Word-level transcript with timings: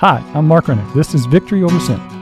Hi, 0.00 0.24
I'm 0.32 0.48
Mark 0.48 0.66
Rennick. 0.66 0.90
This 0.94 1.14
is 1.14 1.26
Victory 1.26 1.62
Over 1.62 1.78
Sin. 1.78 2.19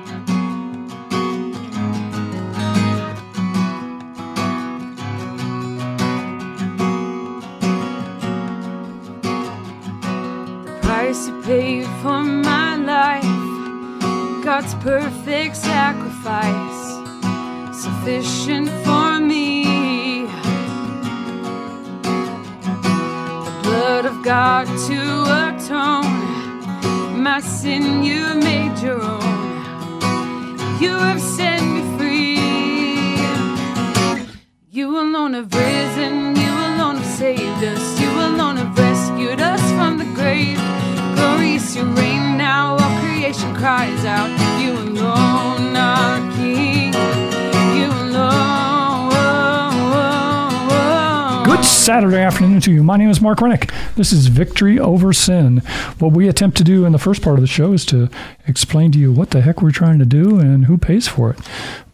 Saturday 51.88 52.18
afternoon 52.18 52.60
to 52.60 52.70
you. 52.70 52.84
My 52.84 52.98
name 52.98 53.08
is 53.08 53.22
Mark 53.22 53.40
Rennick. 53.40 53.72
This 53.96 54.12
is 54.12 54.26
Victory 54.26 54.78
Over 54.78 55.14
Sin. 55.14 55.62
What 55.98 56.12
we 56.12 56.28
attempt 56.28 56.58
to 56.58 56.62
do 56.62 56.84
in 56.84 56.92
the 56.92 56.98
first 56.98 57.22
part 57.22 57.36
of 57.36 57.40
the 57.40 57.46
show 57.46 57.72
is 57.72 57.86
to 57.86 58.10
explain 58.46 58.92
to 58.92 58.98
you 58.98 59.10
what 59.10 59.30
the 59.30 59.40
heck 59.40 59.62
we're 59.62 59.70
trying 59.70 59.98
to 59.98 60.04
do 60.04 60.38
and 60.38 60.66
who 60.66 60.76
pays 60.76 61.08
for 61.08 61.30
it. 61.30 61.38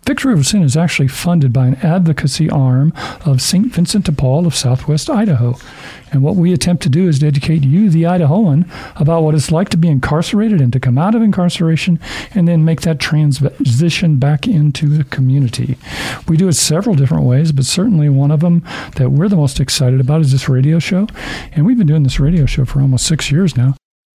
Victory 0.06 0.34
Over 0.34 0.44
Sin 0.44 0.62
is 0.62 0.76
actually 0.76 1.08
funded 1.08 1.50
by 1.50 1.66
an 1.66 1.76
advocacy 1.76 2.50
arm 2.50 2.92
of 3.24 3.40
St. 3.40 3.72
Vincent 3.72 4.04
de 4.04 4.12
Paul 4.12 4.46
of 4.46 4.54
Southwest 4.54 5.08
Idaho. 5.08 5.56
And 6.12 6.22
what 6.22 6.36
we 6.36 6.52
attempt 6.52 6.82
to 6.82 6.90
do 6.90 7.08
is 7.08 7.20
to 7.20 7.26
educate 7.26 7.64
you, 7.64 7.88
the 7.88 8.02
Idahoan, 8.02 8.68
about 9.00 9.22
what 9.22 9.34
it's 9.34 9.50
like 9.50 9.70
to 9.70 9.78
be 9.78 9.88
incarcerated 9.88 10.60
and 10.60 10.72
to 10.74 10.78
come 10.78 10.98
out 10.98 11.14
of 11.14 11.22
incarceration 11.22 11.98
and 12.34 12.46
then 12.46 12.66
make 12.66 12.82
that 12.82 13.00
transition 13.00 14.16
back 14.16 14.46
into 14.46 14.88
the 14.88 15.04
community. 15.04 15.78
We 16.28 16.36
do 16.36 16.48
it 16.48 16.52
several 16.52 16.94
different 16.94 17.24
ways, 17.24 17.50
but 17.50 17.64
certainly 17.64 18.10
one 18.10 18.30
of 18.30 18.40
them 18.40 18.62
that 18.96 19.10
we're 19.10 19.30
the 19.30 19.36
most 19.36 19.58
excited 19.58 20.00
about 20.00 20.20
is 20.20 20.32
this 20.32 20.50
radio 20.50 20.78
show. 20.78 21.08
And 21.52 21.64
we've 21.64 21.78
been 21.78 21.86
doing 21.86 22.02
this 22.02 22.20
radio 22.20 22.44
show 22.44 22.66
for 22.66 22.82
almost 22.82 23.06
six 23.06 23.30
years 23.30 23.56
now. 23.56 23.74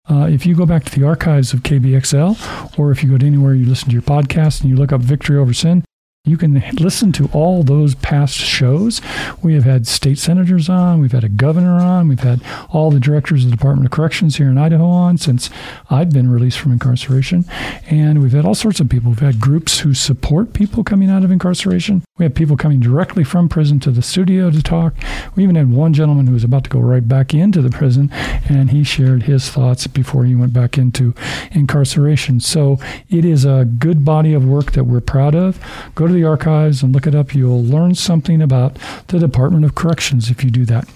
Uh, 0.10 0.26
if 0.26 0.46
you 0.46 0.56
go 0.56 0.66
back 0.66 0.84
to 0.84 1.00
the 1.00 1.06
archives 1.06 1.54
of 1.54 1.62
KBXL, 1.62 2.80
or 2.80 2.92
if 2.92 3.04
you 3.04 3.12
go 3.12 3.18
to 3.18 3.26
anywhere 3.26 3.54
you 3.54 3.66
listen 3.66 3.90
to 3.90 3.94
your 3.94 4.02
podcast 4.02 4.62
and 4.62 4.70
you 4.70 4.76
look 4.76 4.92
up 4.92 5.02
Victory 5.02 5.38
Over 5.38 5.54
Sin, 5.54 5.84
you 6.30 6.38
can 6.38 6.64
listen 6.80 7.12
to 7.14 7.30
all 7.34 7.64
those 7.64 7.96
past 7.96 8.36
shows. 8.36 9.02
We 9.42 9.54
have 9.56 9.64
had 9.64 9.88
state 9.88 10.18
senators 10.18 10.70
on, 10.70 11.00
we've 11.00 11.12
had 11.12 11.24
a 11.24 11.30
governor 11.30 11.80
on, 11.80 12.08
we've 12.08 12.20
had 12.20 12.42
all 12.70 12.92
the 12.92 13.00
directors 13.00 13.44
of 13.44 13.52
the 13.52 13.56
Department 13.56 13.86
of 13.86 13.92
Corrections 13.92 14.38
here 14.38 14.50
in 14.50 14.58
Idaho 14.58 14.86
on 14.86 15.18
since 15.18 15.50
I've 15.90 16.12
been 16.12 16.30
released 16.30 16.60
from 16.60 16.72
incarceration. 16.72 17.46
And 17.90 18.22
we've 18.22 18.32
had 18.32 18.46
all 18.46 18.56
sorts 18.56 18.80
of 18.80 18.90
people. 18.90 19.12
We've 19.12 19.20
had 19.20 19.40
groups 19.40 19.80
who 19.80 19.94
support 19.94 20.54
people 20.54 20.84
coming 20.84 21.10
out 21.10 21.24
of 21.24 21.32
incarceration. 21.32 22.04
We 22.18 22.26
have 22.26 22.36
people 22.36 22.58
coming 22.58 22.80
directly 22.80 23.24
from 23.24 23.50
prison 23.50 23.80
to 23.82 23.92
the 23.92 24.02
studio 24.02 24.52
to 24.52 24.62
talk. 24.62 24.94
We 25.36 25.44
even 25.44 25.56
had 25.56 25.72
one 25.72 25.94
gentleman 25.94 26.28
who 26.28 26.34
was 26.34 26.44
about 26.44 26.66
to 26.66 26.70
go 26.70 26.80
right 26.80 27.08
back 27.08 27.34
into 27.34 27.62
the 27.62 27.70
prison, 27.70 28.10
and 28.50 28.72
he 28.72 28.84
shared 28.84 29.24
his 29.24 29.50
thoughts 29.50 29.88
before 29.88 30.26
he 30.26 30.36
went 30.36 30.54
back 30.54 30.78
into 30.78 31.14
incarceration. 31.52 32.40
So 32.40 32.78
it 33.10 33.26
is 33.26 33.46
a 33.46 33.66
good 33.66 34.04
body 34.04 34.34
of 34.34 34.46
work 34.46 34.74
that 34.74 34.84
we're 34.84 35.00
proud 35.00 35.36
of. 35.36 35.60
Go 35.96 36.08
to 36.08 36.14
the 36.14 36.19
archives 36.24 36.84
and 36.84 36.94
look 36.94 37.08
it 37.08 37.16
up. 37.16 37.34
You'll 37.34 37.64
learn 37.64 37.96
something 37.96 38.42
about 38.42 38.78
the 39.08 39.20
Department 39.20 39.66
of 39.66 39.76
Corrections 39.76 40.30
if 40.30 40.44
you 40.44 40.52
do 40.52 40.66
that. 40.66 40.88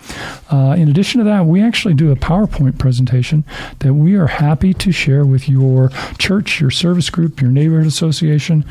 Uh, 0.51 0.75
in 0.77 0.89
addition 0.89 1.19
to 1.19 1.25
that, 1.25 1.45
we 1.45 1.61
actually 1.61 1.93
do 1.93 2.11
a 2.11 2.15
PowerPoint 2.15 2.77
presentation 2.77 3.43
that 3.79 3.93
we 3.93 4.15
are 4.15 4.27
happy 4.27 4.73
to 4.73 4.91
share 4.91 5.25
with 5.25 5.49
your 5.49 5.89
church, 6.17 6.59
your 6.59 6.71
service 6.71 7.09
group, 7.09 7.41
your 7.41 7.51
neighborhood 7.51 7.87
association, 7.87 8.65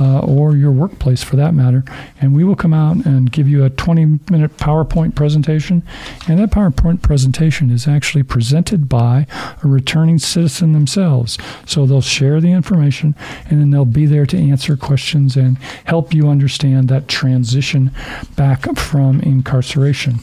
uh, 0.00 0.20
or 0.20 0.56
your 0.56 0.72
workplace 0.72 1.22
for 1.22 1.36
that 1.36 1.54
matter. 1.54 1.84
And 2.20 2.34
we 2.34 2.44
will 2.44 2.56
come 2.56 2.74
out 2.74 2.96
and 3.06 3.30
give 3.30 3.48
you 3.48 3.64
a 3.64 3.70
20 3.70 4.04
minute 4.30 4.56
PowerPoint 4.56 5.14
presentation. 5.14 5.82
And 6.28 6.38
that 6.38 6.50
PowerPoint 6.50 7.02
presentation 7.02 7.70
is 7.70 7.86
actually 7.86 8.22
presented 8.22 8.88
by 8.88 9.26
a 9.62 9.68
returning 9.68 10.18
citizen 10.18 10.72
themselves. 10.72 11.38
So 11.66 11.86
they'll 11.86 12.00
share 12.00 12.40
the 12.40 12.52
information 12.52 13.14
and 13.48 13.60
then 13.60 13.70
they'll 13.70 13.84
be 13.84 14.06
there 14.06 14.26
to 14.26 14.38
answer 14.38 14.76
questions 14.76 15.36
and 15.36 15.58
help 15.88 16.12
you 16.12 16.28
understand 16.28 16.88
that 16.88 17.08
transition 17.08 17.90
back 18.36 18.76
from 18.76 19.20
incarceration. 19.22 20.20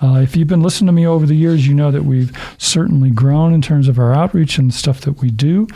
Uh, 0.00 0.20
if 0.20 0.36
you've 0.36 0.46
been 0.46 0.62
listening 0.62 0.86
to 0.86 0.92
me 0.92 1.04
over 1.04 1.26
the 1.26 1.34
years, 1.34 1.66
you 1.66 1.74
know 1.74 1.90
that 1.90 2.04
we've 2.04 2.30
certainly 2.56 3.10
grown 3.10 3.52
in 3.52 3.60
terms 3.60 3.88
of 3.88 3.98
our 3.98 4.14
outreach 4.14 4.56
and 4.56 4.70
the 4.70 4.74
stuff 4.74 5.00
that 5.00 5.20
we 5.20 5.28
do. 5.28 5.66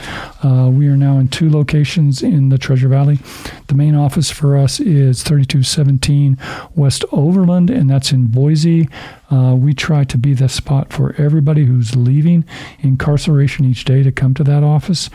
Uh, 0.45 0.71
we 0.73 0.87
are 0.87 0.97
now 0.97 1.19
in 1.19 1.27
two 1.27 1.51
locations 1.51 2.23
in 2.23 2.49
the 2.49 2.59
Treasure 2.59 2.87
Valley. 2.87 3.19
The 3.67 3.75
main 3.75 3.97
office 3.97 4.31
for 4.31 4.57
us 4.57 4.79
is 4.79 5.25
3217 5.25 6.39
West 6.77 7.05
Overland, 7.11 7.69
and 7.69 7.91
that's 7.91 8.13
in 8.13 8.29
Boise. 8.29 8.89
Uh, 9.29 9.57
we 9.57 9.75
try 9.75 10.05
to 10.05 10.19
be 10.19 10.35
the 10.35 10.49
spot 10.49 10.93
for 10.93 11.17
everybody 11.19 11.65
who's 11.65 11.97
leaving 11.97 12.45
incarceration 12.81 13.65
each 13.65 13.85
day 13.85 14.05
to 14.05 14.13
come 14.13 14.35
to 14.35 14.45
that 14.45 14.63
office. 14.63 15.11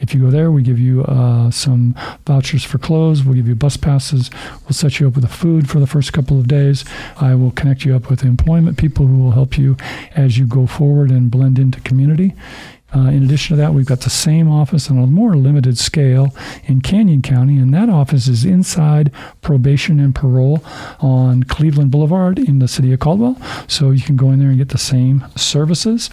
If 0.00 0.14
you 0.14 0.20
go 0.20 0.30
there, 0.30 0.50
we 0.50 0.62
give 0.62 0.78
you 0.78 1.04
uh, 1.04 1.50
some 1.50 1.94
vouchers 2.26 2.64
for 2.64 2.78
clothes. 2.78 3.22
We'll 3.22 3.34
give 3.34 3.46
you 3.46 3.54
bus 3.54 3.76
passes. 3.76 4.30
We'll 4.62 4.72
set 4.72 4.98
you 4.98 5.08
up 5.08 5.14
with 5.14 5.24
the 5.24 5.30
food 5.30 5.68
for 5.68 5.78
the 5.78 5.86
first 5.86 6.12
couple 6.12 6.38
of 6.38 6.48
days. 6.48 6.84
I 7.18 7.34
will 7.34 7.50
connect 7.50 7.84
you 7.84 7.94
up 7.94 8.08
with 8.08 8.24
employment 8.24 8.78
people 8.78 9.06
who 9.06 9.18
will 9.18 9.32
help 9.32 9.58
you 9.58 9.76
as 10.16 10.38
you 10.38 10.46
go 10.46 10.66
forward 10.66 11.10
and 11.10 11.30
blend 11.30 11.58
into 11.58 11.80
community. 11.82 12.34
Uh, 12.94 13.08
in 13.08 13.22
addition 13.22 13.56
to 13.56 13.62
that, 13.62 13.72
we've 13.72 13.86
got 13.86 14.00
the 14.00 14.10
same 14.10 14.50
office 14.50 14.90
on 14.90 14.98
a 14.98 15.06
more 15.06 15.36
limited 15.36 15.78
scale 15.78 16.34
in 16.64 16.80
Canyon 16.80 17.22
County, 17.22 17.56
and 17.56 17.72
that 17.72 17.88
office 17.88 18.26
is 18.26 18.44
inside 18.44 19.12
probation 19.42 20.00
and 20.00 20.14
parole 20.14 20.64
on 20.98 21.44
Cleveland 21.44 21.92
Boulevard 21.92 22.38
in 22.38 22.58
the 22.58 22.66
city 22.66 22.92
of 22.92 22.98
Caldwell. 22.98 23.40
So 23.68 23.92
you 23.92 24.02
can 24.02 24.16
go 24.16 24.32
in 24.32 24.40
there 24.40 24.48
and 24.48 24.58
get 24.58 24.70
the 24.70 24.78
same 24.78 25.24
services. 25.36 26.10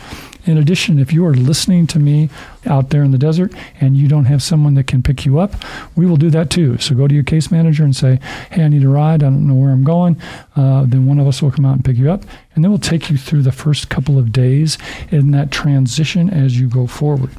In 0.48 0.58
addition, 0.58 0.98
if 0.98 1.12
you 1.12 1.26
are 1.26 1.34
listening 1.34 1.88
to 1.88 2.00
me 2.00 2.30
out 2.66 2.90
there 2.90 3.04
in 3.04 3.12
the 3.12 3.18
desert 3.18 3.54
and 3.82 3.98
you 3.98 4.08
don't 4.08 4.26
have 4.26 4.42
someone 4.42 4.76
that 4.76 4.88
can 4.88 5.04
pick 5.04 5.26
you 5.26 5.40
up, 5.40 5.54
we 5.96 6.06
will 6.06 6.16
do 6.16 6.30
that 6.30 6.50
too. 6.50 6.78
So 6.78 6.96
go 6.96 7.06
to 7.06 7.14
your 7.14 7.26
case 7.26 7.52
manager 7.52 7.84
and 7.84 7.94
say, 7.94 8.20
Hey, 8.50 8.64
I 8.64 8.70
need 8.70 8.84
a 8.84 8.88
ride. 8.88 9.24
I 9.24 9.28
don't 9.28 9.46
know 9.46 9.56
where 9.56 9.72
I'm 9.72 9.84
going. 9.84 10.20
Uh, 10.56 10.86
then 10.88 11.06
one 11.06 11.20
of 11.20 11.28
us 11.28 11.42
will 11.42 11.52
come 11.52 11.66
out 11.66 11.76
and 11.76 11.86
pick 11.86 11.98
you 11.98 12.10
up. 12.10 12.24
And 12.56 12.64
then 12.64 12.72
we'll 12.72 12.80
take 12.80 13.10
you 13.10 13.18
through 13.18 13.44
the 13.44 13.52
first 13.52 13.90
couple 13.90 14.18
of 14.18 14.32
days 14.32 14.78
in 15.12 15.32
that 15.32 15.52
transition 15.52 16.30
as 16.30 16.60
you 16.60 16.68
go 16.70 16.88
forward. 16.88 17.32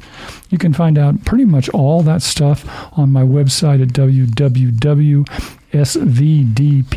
You 0.49 0.59
can 0.59 0.73
find 0.73 0.97
out 0.97 1.25
pretty 1.25 1.45
much 1.45 1.67
all 1.69 2.03
that 2.03 2.21
stuff 2.21 2.63
on 2.97 3.11
my 3.11 3.23
website 3.23 3.81
at 3.81 3.89
www 3.89 5.58
svdpid.org. 5.71 6.87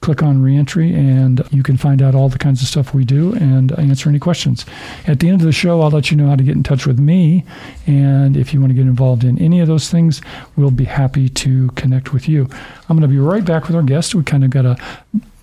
Click 0.00 0.22
on 0.22 0.42
reentry, 0.42 0.94
and 0.94 1.42
you 1.50 1.62
can 1.62 1.76
find 1.76 2.00
out 2.02 2.14
all 2.14 2.28
the 2.28 2.38
kinds 2.38 2.62
of 2.62 2.68
stuff 2.68 2.94
we 2.94 3.04
do 3.04 3.34
and 3.34 3.72
answer 3.78 4.08
any 4.08 4.18
questions. 4.18 4.64
At 5.06 5.20
the 5.20 5.28
end 5.28 5.40
of 5.40 5.46
the 5.46 5.52
show, 5.52 5.80
I'll 5.80 5.90
let 5.90 6.10
you 6.10 6.16
know 6.16 6.28
how 6.28 6.36
to 6.36 6.42
get 6.42 6.56
in 6.56 6.62
touch 6.62 6.86
with 6.86 6.98
me. 6.98 7.44
And 7.86 8.36
if 8.36 8.52
you 8.52 8.60
want 8.60 8.70
to 8.70 8.74
get 8.74 8.86
involved 8.86 9.24
in 9.24 9.38
any 9.38 9.60
of 9.60 9.68
those 9.68 9.90
things, 9.90 10.20
we'll 10.56 10.70
be 10.70 10.84
happy 10.84 11.28
to 11.28 11.68
connect 11.70 12.12
with 12.12 12.28
you. 12.28 12.48
I'm 12.88 12.96
going 12.98 13.02
to 13.02 13.08
be 13.08 13.18
right 13.18 13.44
back 13.44 13.66
with 13.66 13.76
our 13.76 13.82
guest. 13.82 14.14
We 14.14 14.22
kind 14.22 14.44
of 14.44 14.50
got 14.50 14.64
a 14.66 14.76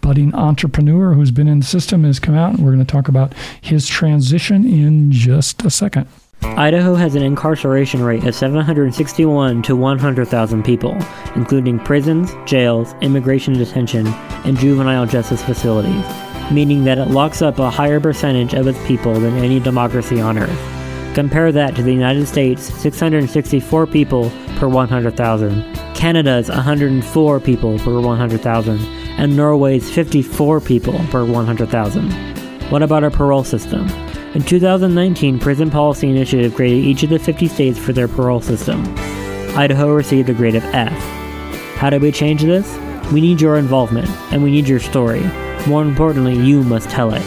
budding 0.02 0.34
entrepreneur 0.36 1.14
who's 1.14 1.32
been 1.32 1.48
in 1.48 1.60
the 1.60 1.66
system 1.66 2.04
has 2.04 2.20
come 2.20 2.36
out, 2.36 2.54
and 2.56 2.60
we're 2.66 2.74
going 2.74 2.86
to 2.86 2.92
talk 2.92 3.08
about 3.08 3.34
his 3.62 3.88
transition 3.88 4.66
in 4.66 5.12
just 5.12 5.64
a 5.66 5.70
second. 5.70 6.08
Idaho 6.44 6.96
has 6.96 7.16
an 7.16 7.24
incarceration 7.24 8.04
rate 8.04 8.24
of 8.24 8.36
761 8.36 9.62
to 9.64 9.76
100,000 9.76 10.64
people, 10.64 10.98
including 11.36 11.80
prisons, 11.80 12.34
jails, 12.46 12.94
immigration 13.02 13.54
detention, 13.54 14.08
and 14.08 14.58
juvenile 14.58 15.06
justice 15.06 15.44
facilities, 15.44 16.06
meaning 16.52 16.84
that 16.84 16.98
it 16.98 17.10
locks 17.10 17.42
up 17.42 17.60
a 17.60 17.70
higher 17.70 18.00
percentage 18.00 18.54
of 18.54 18.68
its 18.68 18.88
people 18.88 19.14
than 19.14 19.38
any 19.38 19.60
democracy 19.60 20.20
on 20.20 20.38
earth. 20.38 21.14
Compare 21.16 21.52
that 21.52 21.76
to 21.76 21.84
the 21.84 21.94
United 21.94 22.28
States' 22.28 22.74
664 22.82 23.88
people 23.88 24.32
per 24.58 24.68
100,000, 24.68 25.74
Canada's 25.96 26.50
104 26.50 27.40
people 27.40 27.80
per 27.80 28.00
100,000, 28.00 28.80
and 29.18 29.36
Norway's 29.36 29.90
54 29.90 30.62
people 30.62 31.00
per 31.10 31.26
100,000. 31.26 32.12
What 32.70 32.84
about 32.84 33.04
our 33.04 33.10
parole 33.10 33.44
system? 33.44 33.88
In 34.36 34.44
2019, 34.44 35.40
Prison 35.40 35.72
Policy 35.72 36.10
Initiative 36.10 36.54
graded 36.54 36.84
each 36.84 37.02
of 37.02 37.10
the 37.10 37.18
50 37.18 37.48
states 37.48 37.80
for 37.80 37.94
their 37.94 38.10
parole 38.10 38.42
system. 38.42 38.84
Idaho 39.58 39.90
received 39.94 40.30
a 40.30 40.34
grade 40.34 40.56
of 40.56 40.66
F. 40.66 40.92
How 41.78 41.90
do 41.90 41.98
we 41.98 42.12
change 42.12 42.42
this? 42.42 42.78
We 43.12 43.22
need 43.22 43.40
your 43.40 43.56
involvement, 43.56 44.10
and 44.32 44.44
we 44.44 44.52
need 44.52 44.68
your 44.68 44.82
story. 44.82 45.24
More 45.66 45.82
importantly, 45.82 46.36
you 46.36 46.62
must 46.64 46.90
tell 46.90 47.14
it. 47.14 47.24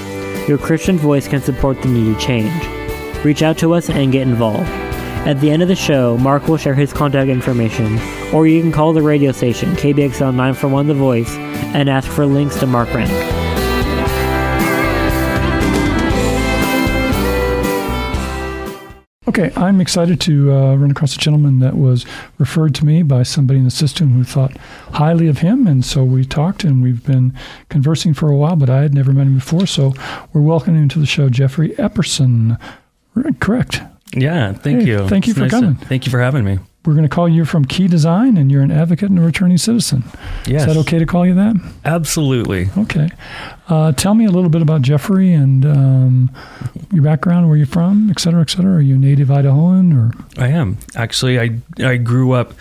Your 0.46 0.58
Christian 0.58 0.98
voice 0.98 1.26
can 1.26 1.40
support 1.40 1.80
the 1.80 1.88
needed 1.88 2.20
change. 2.20 2.52
Reach 3.24 3.42
out 3.42 3.56
to 3.58 3.72
us 3.72 3.88
and 3.88 4.12
get 4.12 4.28
involved. 4.28 4.68
At 5.26 5.40
the 5.40 5.50
end 5.50 5.62
of 5.62 5.68
the 5.68 5.76
show, 5.76 6.18
Mark 6.18 6.48
will 6.48 6.58
share 6.58 6.74
his 6.74 6.92
contact 6.92 7.30
information, 7.30 7.98
or 8.32 8.46
you 8.46 8.60
can 8.60 8.72
call 8.72 8.92
the 8.92 9.02
radio 9.02 9.32
station, 9.32 9.72
KBXL 9.72 10.34
941 10.34 10.86
The 10.86 10.94
Voice, 10.94 11.34
and 11.74 11.88
ask 11.88 12.08
for 12.08 12.26
links 12.26 12.60
to 12.60 12.66
Mark 12.66 12.92
Rennick. 12.92 13.39
Okay, 19.30 19.52
I'm 19.54 19.80
excited 19.80 20.20
to 20.22 20.52
uh, 20.52 20.74
run 20.74 20.90
across 20.90 21.14
a 21.14 21.18
gentleman 21.18 21.60
that 21.60 21.76
was 21.76 22.04
referred 22.38 22.74
to 22.74 22.84
me 22.84 23.04
by 23.04 23.22
somebody 23.22 23.60
in 23.60 23.64
the 23.64 23.70
system 23.70 24.08
who 24.14 24.24
thought 24.24 24.56
highly 24.94 25.28
of 25.28 25.38
him, 25.38 25.68
and 25.68 25.84
so 25.84 26.02
we 26.02 26.24
talked 26.24 26.64
and 26.64 26.82
we've 26.82 27.06
been 27.06 27.32
conversing 27.68 28.12
for 28.12 28.28
a 28.28 28.34
while. 28.36 28.56
But 28.56 28.68
I 28.70 28.82
had 28.82 28.92
never 28.92 29.12
met 29.12 29.28
him 29.28 29.36
before, 29.36 29.68
so 29.68 29.94
we're 30.32 30.40
welcoming 30.40 30.82
him 30.82 30.88
to 30.88 30.98
the 30.98 31.06
show, 31.06 31.28
Jeffrey 31.28 31.68
Epperson. 31.76 32.58
Correct. 33.38 33.80
Yeah, 34.16 34.52
thank 34.52 34.80
Hey, 34.80 34.86
you. 34.88 35.06
thank 35.08 35.28
you 35.28 35.30
It's 35.30 35.38
for 35.38 35.42
nice 35.44 35.50
to- 35.52 35.56
coming. 35.60 35.74
thank 35.76 36.06
you 36.06 36.10
for 36.10 36.18
having 36.20 36.44
me. 36.44 36.58
We're 36.86 36.94
going 36.94 37.02
to 37.08 37.14
call 37.14 37.28
you 37.28 37.44
from 37.44 37.66
Key 37.66 37.88
Design, 37.88 38.38
and 38.38 38.50
you're 38.50 38.62
an 38.62 38.70
advocate 38.70 39.10
and 39.10 39.18
a 39.18 39.22
returning 39.22 39.58
citizen. 39.58 40.02
Yes, 40.46 40.62
Is 40.62 40.66
that 40.66 40.76
okay 40.80 40.98
to 40.98 41.04
call 41.04 41.26
you 41.26 41.34
that? 41.34 41.56
Absolutely. 41.84 42.70
Okay. 42.78 43.10
Uh, 43.68 43.92
tell 43.92 44.14
me 44.14 44.24
a 44.24 44.30
little 44.30 44.48
bit 44.48 44.62
about 44.62 44.80
Jeffrey 44.80 45.34
and 45.34 45.66
um, 45.66 46.30
your 46.90 47.02
background, 47.02 47.48
where 47.48 47.58
you're 47.58 47.66
from, 47.66 48.08
et 48.10 48.18
cetera, 48.18 48.40
et 48.40 48.48
cetera. 48.48 48.76
Are 48.76 48.80
you 48.80 48.94
a 48.94 48.98
native 48.98 49.28
Idahoan 49.28 49.94
or? 49.94 50.42
I 50.42 50.48
am 50.48 50.78
actually. 50.96 51.38
I 51.38 51.60
I 51.84 51.98
grew 51.98 52.32
up 52.32 52.54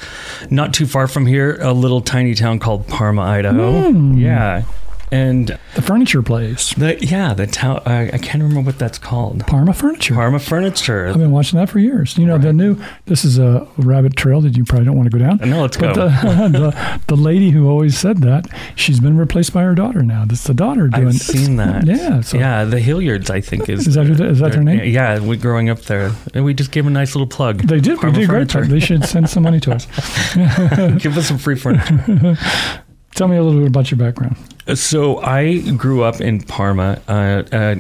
not 0.51 0.74
too 0.74 0.86
far 0.86 1.07
from 1.07 1.25
here, 1.25 1.57
a 1.62 1.72
little 1.72 2.01
tiny 2.01 2.36
town 2.36 2.60
called 2.60 2.88
Parma, 2.89 3.22
Idaho. 3.22 3.89
Mm. 3.92 4.19
Yeah, 4.19 4.63
and 5.11 5.57
The 5.75 5.81
furniture 5.81 6.21
place, 6.21 6.73
the 6.75 6.97
yeah 7.03 7.33
the 7.33 7.47
town. 7.47 7.81
I, 7.85 8.07
I 8.07 8.17
can't 8.17 8.44
remember 8.44 8.61
what 8.69 8.77
that's 8.79 8.97
called. 8.97 9.45
Parma 9.47 9.73
Furniture. 9.73 10.13
Parma 10.15 10.39
Furniture. 10.39 11.07
I've 11.07 11.17
been 11.17 11.31
watching 11.31 11.59
that 11.59 11.69
for 11.69 11.79
years. 11.79 12.17
You 12.17 12.25
know, 12.25 12.38
the 12.38 12.53
new, 12.53 12.77
this 13.06 13.25
is 13.25 13.39
a 13.39 13.67
rabbit 13.77 14.15
trail 14.15 14.41
that 14.41 14.56
you 14.57 14.63
probably 14.65 14.85
don't 14.85 14.97
want 14.97 15.11
to 15.11 15.17
go 15.17 15.23
down. 15.23 15.38
No, 15.50 15.61
let's 15.61 15.77
But 15.77 15.95
go. 15.95 16.09
the, 16.09 16.09
the, 16.51 17.01
the 17.07 17.15
lady 17.15 17.50
who 17.51 17.67
always 17.69 17.97
said 17.97 18.17
that, 18.19 18.47
she's 18.75 19.00
been 19.00 19.17
replaced 19.17 19.53
by 19.53 19.63
her 19.63 19.73
daughter 19.75 20.03
now. 20.03 20.25
That's 20.25 20.44
the 20.44 20.53
daughter 20.53 20.88
doing 20.88 21.07
I've 21.07 21.15
seen 21.15 21.55
that. 21.57 21.85
Yeah. 21.85 22.21
So 22.21 22.38
yeah, 22.38 22.63
the 22.65 22.79
Hilliards, 22.79 23.29
I 23.29 23.41
think 23.41 23.67
is. 23.69 23.88
Is 23.88 23.95
that 23.95 24.05
who- 24.05 24.23
is 24.23 24.39
that 24.39 24.51
their 24.51 24.63
name? 24.63 24.83
Yeah, 24.91 25.19
we 25.19 25.38
growing 25.38 25.69
up 25.69 25.81
there, 25.81 26.12
and 26.33 26.45
we 26.45 26.53
just 26.53 26.71
gave 26.71 26.85
a 26.85 26.89
nice 26.89 27.15
little 27.15 27.27
plug. 27.27 27.62
They 27.63 27.79
did. 27.79 27.97
Parma 28.00 28.12
we 28.15 28.21
did 28.21 28.29
great. 28.29 28.51
Furniture. 28.51 28.69
They 28.71 28.79
should 28.79 29.05
send 29.05 29.29
some 29.29 29.44
money 29.44 29.59
to 29.62 29.73
us. 29.73 29.85
Give 31.01 31.17
us 31.17 31.27
some 31.27 31.38
free 31.38 31.55
furniture. 31.55 32.38
Tell 33.19 33.27
me 33.27 33.36
a 33.36 33.44
little 33.44 33.60
bit 33.60 33.68
about 33.68 33.92
your 33.92 33.98
background. 33.98 34.38
So 34.75 35.18
I 35.18 35.60
grew 35.71 36.04
up 36.04 36.21
in 36.21 36.42
Parma. 36.42 37.01
Uh, 37.06 37.44
uh, 37.51 37.75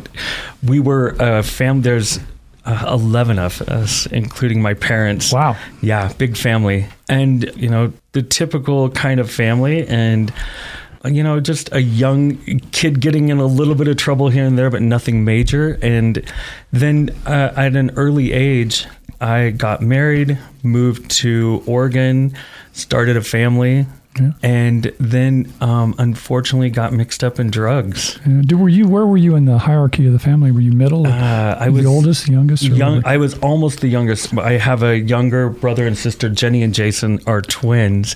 we 0.67 0.81
were 0.81 1.15
a 1.17 1.43
family. 1.43 1.83
There's 1.83 2.19
uh, 2.65 2.85
eleven 2.89 3.39
of 3.39 3.61
us, 3.61 4.05
including 4.07 4.61
my 4.61 4.73
parents. 4.73 5.31
Wow. 5.31 5.55
Yeah, 5.81 6.11
big 6.17 6.35
family, 6.35 6.87
and 7.07 7.55
you 7.55 7.69
know 7.69 7.93
the 8.11 8.21
typical 8.21 8.89
kind 8.89 9.21
of 9.21 9.31
family, 9.31 9.87
and 9.87 10.33
uh, 11.05 11.07
you 11.07 11.23
know 11.23 11.39
just 11.39 11.71
a 11.71 11.81
young 11.81 12.35
kid 12.73 12.99
getting 12.99 13.29
in 13.29 13.37
a 13.37 13.45
little 13.45 13.75
bit 13.75 13.87
of 13.87 13.95
trouble 13.95 14.27
here 14.27 14.43
and 14.43 14.57
there, 14.57 14.69
but 14.69 14.81
nothing 14.81 15.23
major. 15.23 15.79
And 15.81 16.21
then 16.73 17.11
uh, 17.25 17.53
at 17.55 17.77
an 17.77 17.91
early 17.91 18.33
age, 18.33 18.87
I 19.21 19.51
got 19.51 19.81
married, 19.81 20.37
moved 20.63 21.09
to 21.11 21.63
Oregon, 21.65 22.35
started 22.73 23.15
a 23.15 23.21
family. 23.21 23.85
Yeah. 24.19 24.31
And 24.43 24.93
then, 24.99 25.51
um, 25.61 25.95
unfortunately, 25.97 26.69
got 26.69 26.93
mixed 26.93 27.23
up 27.23 27.39
in 27.39 27.49
drugs. 27.49 28.19
Yeah. 28.25 28.41
Do, 28.45 28.57
were 28.57 28.69
you? 28.69 28.87
Where 28.87 29.05
were 29.05 29.17
you 29.17 29.35
in 29.35 29.45
the 29.45 29.57
hierarchy 29.57 30.05
of 30.07 30.13
the 30.13 30.19
family? 30.19 30.51
Were 30.51 30.61
you 30.61 30.71
middle? 30.71 31.07
Uh, 31.07 31.55
I 31.59 31.69
was 31.69 31.83
the 31.83 31.89
oldest, 31.89 32.25
the 32.25 32.33
youngest, 32.33 32.63
or 32.63 32.73
young. 32.73 33.01
I 33.05 33.17
was 33.17 33.37
almost 33.39 33.81
the 33.81 33.87
youngest. 33.87 34.37
I 34.37 34.53
have 34.53 34.83
a 34.83 34.99
younger 34.99 35.49
brother 35.49 35.87
and 35.87 35.97
sister. 35.97 36.29
Jenny 36.29 36.63
and 36.63 36.73
Jason 36.73 37.19
are 37.27 37.41
twins. 37.41 38.15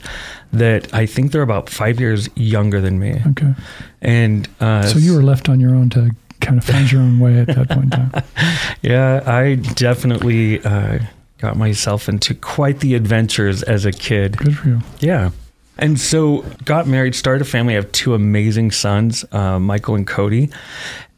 That 0.52 0.94
I 0.94 1.08
think 1.08 1.32
they're 1.32 1.42
about 1.42 1.68
five 1.70 2.00
years 2.00 2.30
younger 2.36 2.80
than 2.80 3.00
me. 3.00 3.20
okay. 3.32 3.54
And 4.02 4.48
uh, 4.60 4.84
So 4.84 5.00
you 5.00 5.16
were 5.16 5.24
left 5.24 5.50
on 5.50 5.60
your 5.60 5.74
own 5.74 5.90
to 5.92 6.12
kind 6.42 6.60
of 6.60 6.64
find 6.66 6.92
your 6.92 7.02
own 7.02 7.20
way 7.20 7.40
at 7.40 7.48
that 7.48 7.70
point 7.70 7.86
in 7.86 7.90
time. 7.90 8.24
yeah, 8.84 9.24
I 9.26 9.56
definitely 9.56 10.64
uh, 10.64 11.00
got 11.40 11.58
myself 11.58 12.08
into 12.08 12.36
quite 12.36 12.82
the 12.82 12.94
adventures 12.96 13.64
as 13.64 13.86
a 13.86 13.92
kid. 13.92 14.38
Good 14.38 14.58
for 14.58 14.68
you. 14.68 14.80
Yeah. 15.00 15.32
And 15.78 16.00
so 16.00 16.46
got 16.66 16.88
married, 16.88 17.16
started 17.16 17.42
a 17.42 17.46
family. 17.50 17.74
I 17.74 17.78
have 17.78 17.92
two 17.92 18.14
amazing 18.14 18.72
sons, 18.72 19.25
uh, 19.31 19.60
Michael 19.60 19.96
and 19.96 20.06
Cody. 20.06 20.50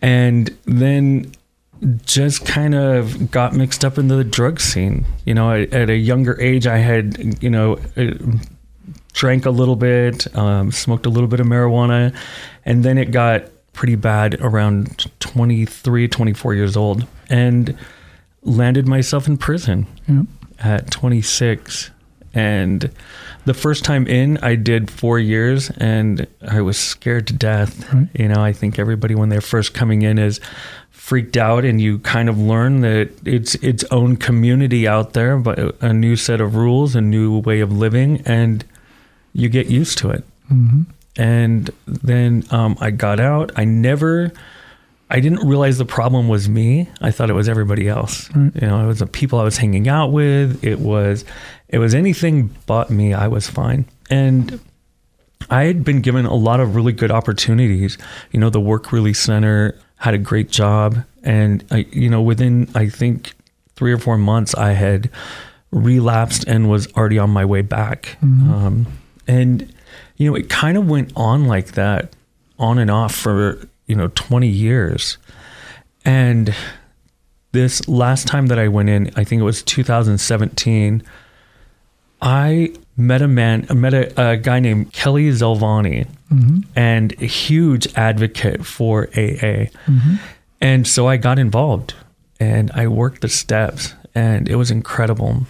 And 0.01 0.55
then 0.65 1.31
just 2.05 2.45
kind 2.45 2.73
of 2.73 3.29
got 3.31 3.53
mixed 3.53 3.83
up 3.83 3.97
into 3.97 4.15
the 4.15 4.23
drug 4.23 4.61
scene. 4.61 5.05
You 5.25 5.33
know, 5.33 5.51
at, 5.51 5.73
at 5.73 5.89
a 5.89 5.95
younger 5.97 6.39
age, 6.39 6.67
I 6.67 6.77
had, 6.77 7.43
you 7.43 7.49
know, 7.49 7.77
uh, 7.97 8.11
drank 9.13 9.45
a 9.45 9.49
little 9.49 9.75
bit, 9.75 10.33
um, 10.37 10.71
smoked 10.71 11.05
a 11.05 11.09
little 11.09 11.27
bit 11.27 11.39
of 11.41 11.47
marijuana. 11.47 12.15
And 12.63 12.83
then 12.83 12.97
it 12.97 13.11
got 13.11 13.49
pretty 13.73 13.95
bad 13.95 14.35
around 14.39 15.11
23, 15.19 16.07
24 16.07 16.53
years 16.53 16.77
old 16.77 17.05
and 17.29 17.77
landed 18.43 18.87
myself 18.87 19.27
in 19.27 19.35
prison 19.37 19.85
Yeah. 20.07 20.21
at 20.59 20.91
26 20.91 21.91
and 22.35 22.91
the 23.45 23.53
first 23.53 23.83
time 23.83 24.05
in 24.07 24.37
i 24.43 24.53
did 24.55 24.91
four 24.91 25.17
years 25.19 25.69
and 25.77 26.27
i 26.47 26.61
was 26.61 26.77
scared 26.77 27.25
to 27.27 27.33
death 27.33 27.91
Right. 27.93 28.07
you 28.13 28.27
know 28.27 28.43
i 28.43 28.51
think 28.53 28.77
everybody 28.77 29.15
when 29.15 29.29
they're 29.29 29.41
first 29.41 29.73
coming 29.73 30.01
in 30.03 30.17
is 30.19 30.39
freaked 30.91 31.37
out 31.37 31.63
and 31.65 31.79
you 31.79 31.99
kind 31.99 32.29
of 32.29 32.37
learn 32.37 32.81
that 32.81 33.09
it's 33.25 33.55
its 33.55 33.83
own 33.91 34.17
community 34.17 34.87
out 34.87 35.13
there 35.13 35.37
but 35.37 35.81
a 35.81 35.93
new 35.93 36.15
set 36.15 36.41
of 36.41 36.55
rules 36.55 36.95
a 36.95 37.01
new 37.01 37.39
way 37.39 37.59
of 37.61 37.71
living 37.71 38.21
and 38.25 38.65
you 39.33 39.47
get 39.49 39.67
used 39.67 39.97
to 39.99 40.09
it 40.09 40.23
hmm 40.49 40.81
and 41.17 41.69
then 41.87 42.43
um, 42.51 42.75
I 42.81 42.91
got 42.91 43.21
out. 43.21 43.53
I 43.55 43.63
never, 43.63 44.33
I 45.09 45.21
didn't 45.21 45.47
realize 45.47 45.77
the 45.77 45.85
problem 45.85 46.27
was 46.27 46.49
me. 46.49 46.89
I 46.99 47.09
thought 47.11 47.29
it 47.29 47.33
was 47.33 47.47
everybody 47.47 47.87
else. 47.87 48.29
Right. 48.35 48.51
You 48.53 48.67
know, 48.67 48.83
it 48.83 48.85
was 48.87 48.99
the 48.99 49.07
people 49.07 49.39
I 49.39 49.45
was 49.45 49.55
hanging 49.55 49.87
out 49.87 50.07
with. 50.11 50.61
It 50.61 50.79
was, 50.79 51.23
it 51.69 51.79
was 51.79 51.93
anything 51.93 52.55
but 52.65 52.89
me. 52.89 53.13
I 53.13 53.27
was 53.27 53.49
fine, 53.49 53.85
and 54.09 54.59
I 55.49 55.63
had 55.65 55.83
been 55.83 56.01
given 56.01 56.25
a 56.25 56.33
lot 56.33 56.59
of 56.59 56.75
really 56.75 56.93
good 56.93 57.11
opportunities. 57.11 57.97
You 58.31 58.39
know, 58.39 58.49
the 58.49 58.59
work 58.59 58.91
release 58.91 59.19
center 59.19 59.77
had 59.97 60.13
a 60.13 60.17
great 60.17 60.49
job, 60.49 61.03
and 61.23 61.63
I, 61.71 61.87
you 61.91 62.09
know, 62.09 62.21
within 62.21 62.69
I 62.75 62.89
think 62.89 63.33
three 63.75 63.91
or 63.91 63.97
four 63.97 64.17
months, 64.17 64.55
I 64.55 64.71
had 64.71 65.09
relapsed 65.71 66.45
and 66.47 66.69
was 66.69 66.91
already 66.93 67.19
on 67.19 67.29
my 67.29 67.45
way 67.45 67.61
back. 67.61 68.17
Um, 68.53 68.87
and 69.27 69.73
you 70.17 70.29
know, 70.29 70.35
it 70.35 70.49
kind 70.49 70.77
of 70.77 70.87
went 70.87 71.11
on 71.15 71.45
like 71.45 71.73
that, 71.73 72.15
on 72.57 72.77
and 72.77 72.89
off 72.89 73.13
for 73.15 73.67
you 73.87 73.95
know 73.95 74.07
twenty 74.09 74.47
years, 74.49 75.17
and 76.03 76.53
this 77.55 77.87
last 77.87 78.27
time 78.27 78.47
that 78.47 78.59
I 78.59 78.67
went 78.67 78.89
in, 78.89 79.11
I 79.15 79.23
think 79.23 79.39
it 79.39 79.45
was 79.45 79.63
2017. 79.63 81.01
I 82.25 82.73
met 82.97 83.21
a 83.21 83.27
man, 83.27 83.67
I 83.69 83.73
met 83.73 83.93
a, 83.93 84.31
a 84.31 84.37
guy 84.37 84.59
named 84.59 84.91
Kelly 84.91 85.29
Zelvani, 85.29 86.07
hmm 86.29 86.59
and 86.75 87.13
a 87.21 87.25
huge 87.25 87.87
advocate 87.95 88.65
for 88.65 89.07
AA. 89.15 89.65
hmm 89.85 90.15
And 90.59 90.87
so 90.87 91.07
I 91.07 91.17
got 91.17 91.37
involved 91.39 91.93
and 92.39 92.71
I 92.71 92.87
worked 92.87 93.21
the 93.21 93.29
steps, 93.29 93.93
and 94.15 94.49
it 94.49 94.55
was 94.55 94.71
incredible. 94.71 95.45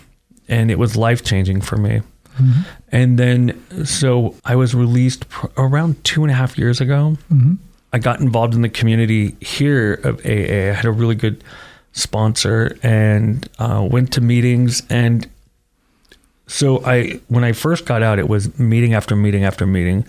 And 0.47 0.69
it 0.69 0.77
was 0.77 0.95
life 0.95 1.23
changing 1.23 1.61
for 1.61 1.77
me. 1.77 2.01
hmm 2.37 2.51
And 2.91 3.17
then, 3.17 3.85
so 3.85 4.35
I 4.43 4.55
was 4.55 4.75
released 4.75 5.29
pr- 5.29 5.47
around 5.57 6.03
two 6.03 6.23
and 6.23 6.31
a 6.31 6.35
half 6.35 6.57
years 6.57 6.81
ago. 6.81 7.17
hmm 7.29 7.53
I 7.93 7.99
got 7.99 8.19
involved 8.19 8.53
in 8.53 8.61
the 8.61 8.69
community 8.79 9.37
here 9.39 9.93
of 10.03 10.19
AA. 10.25 10.69
I 10.71 10.73
had 10.75 10.83
a 10.85 10.91
really 10.91 11.15
good 11.15 11.41
sponsor 11.93 12.77
and 12.83 13.47
uh, 13.57 13.87
went 13.89 14.11
to 14.13 14.21
meetings. 14.21 14.83
And 14.89 15.29
so 16.47 16.83
I, 16.85 17.19
when 17.27 17.43
I 17.43 17.53
first 17.53 17.85
got 17.85 18.03
out, 18.03 18.19
it 18.19 18.29
was 18.29 18.57
meeting 18.59 18.93
after 18.93 19.15
meeting 19.15 19.43
after 19.43 19.65
meeting 19.65 20.05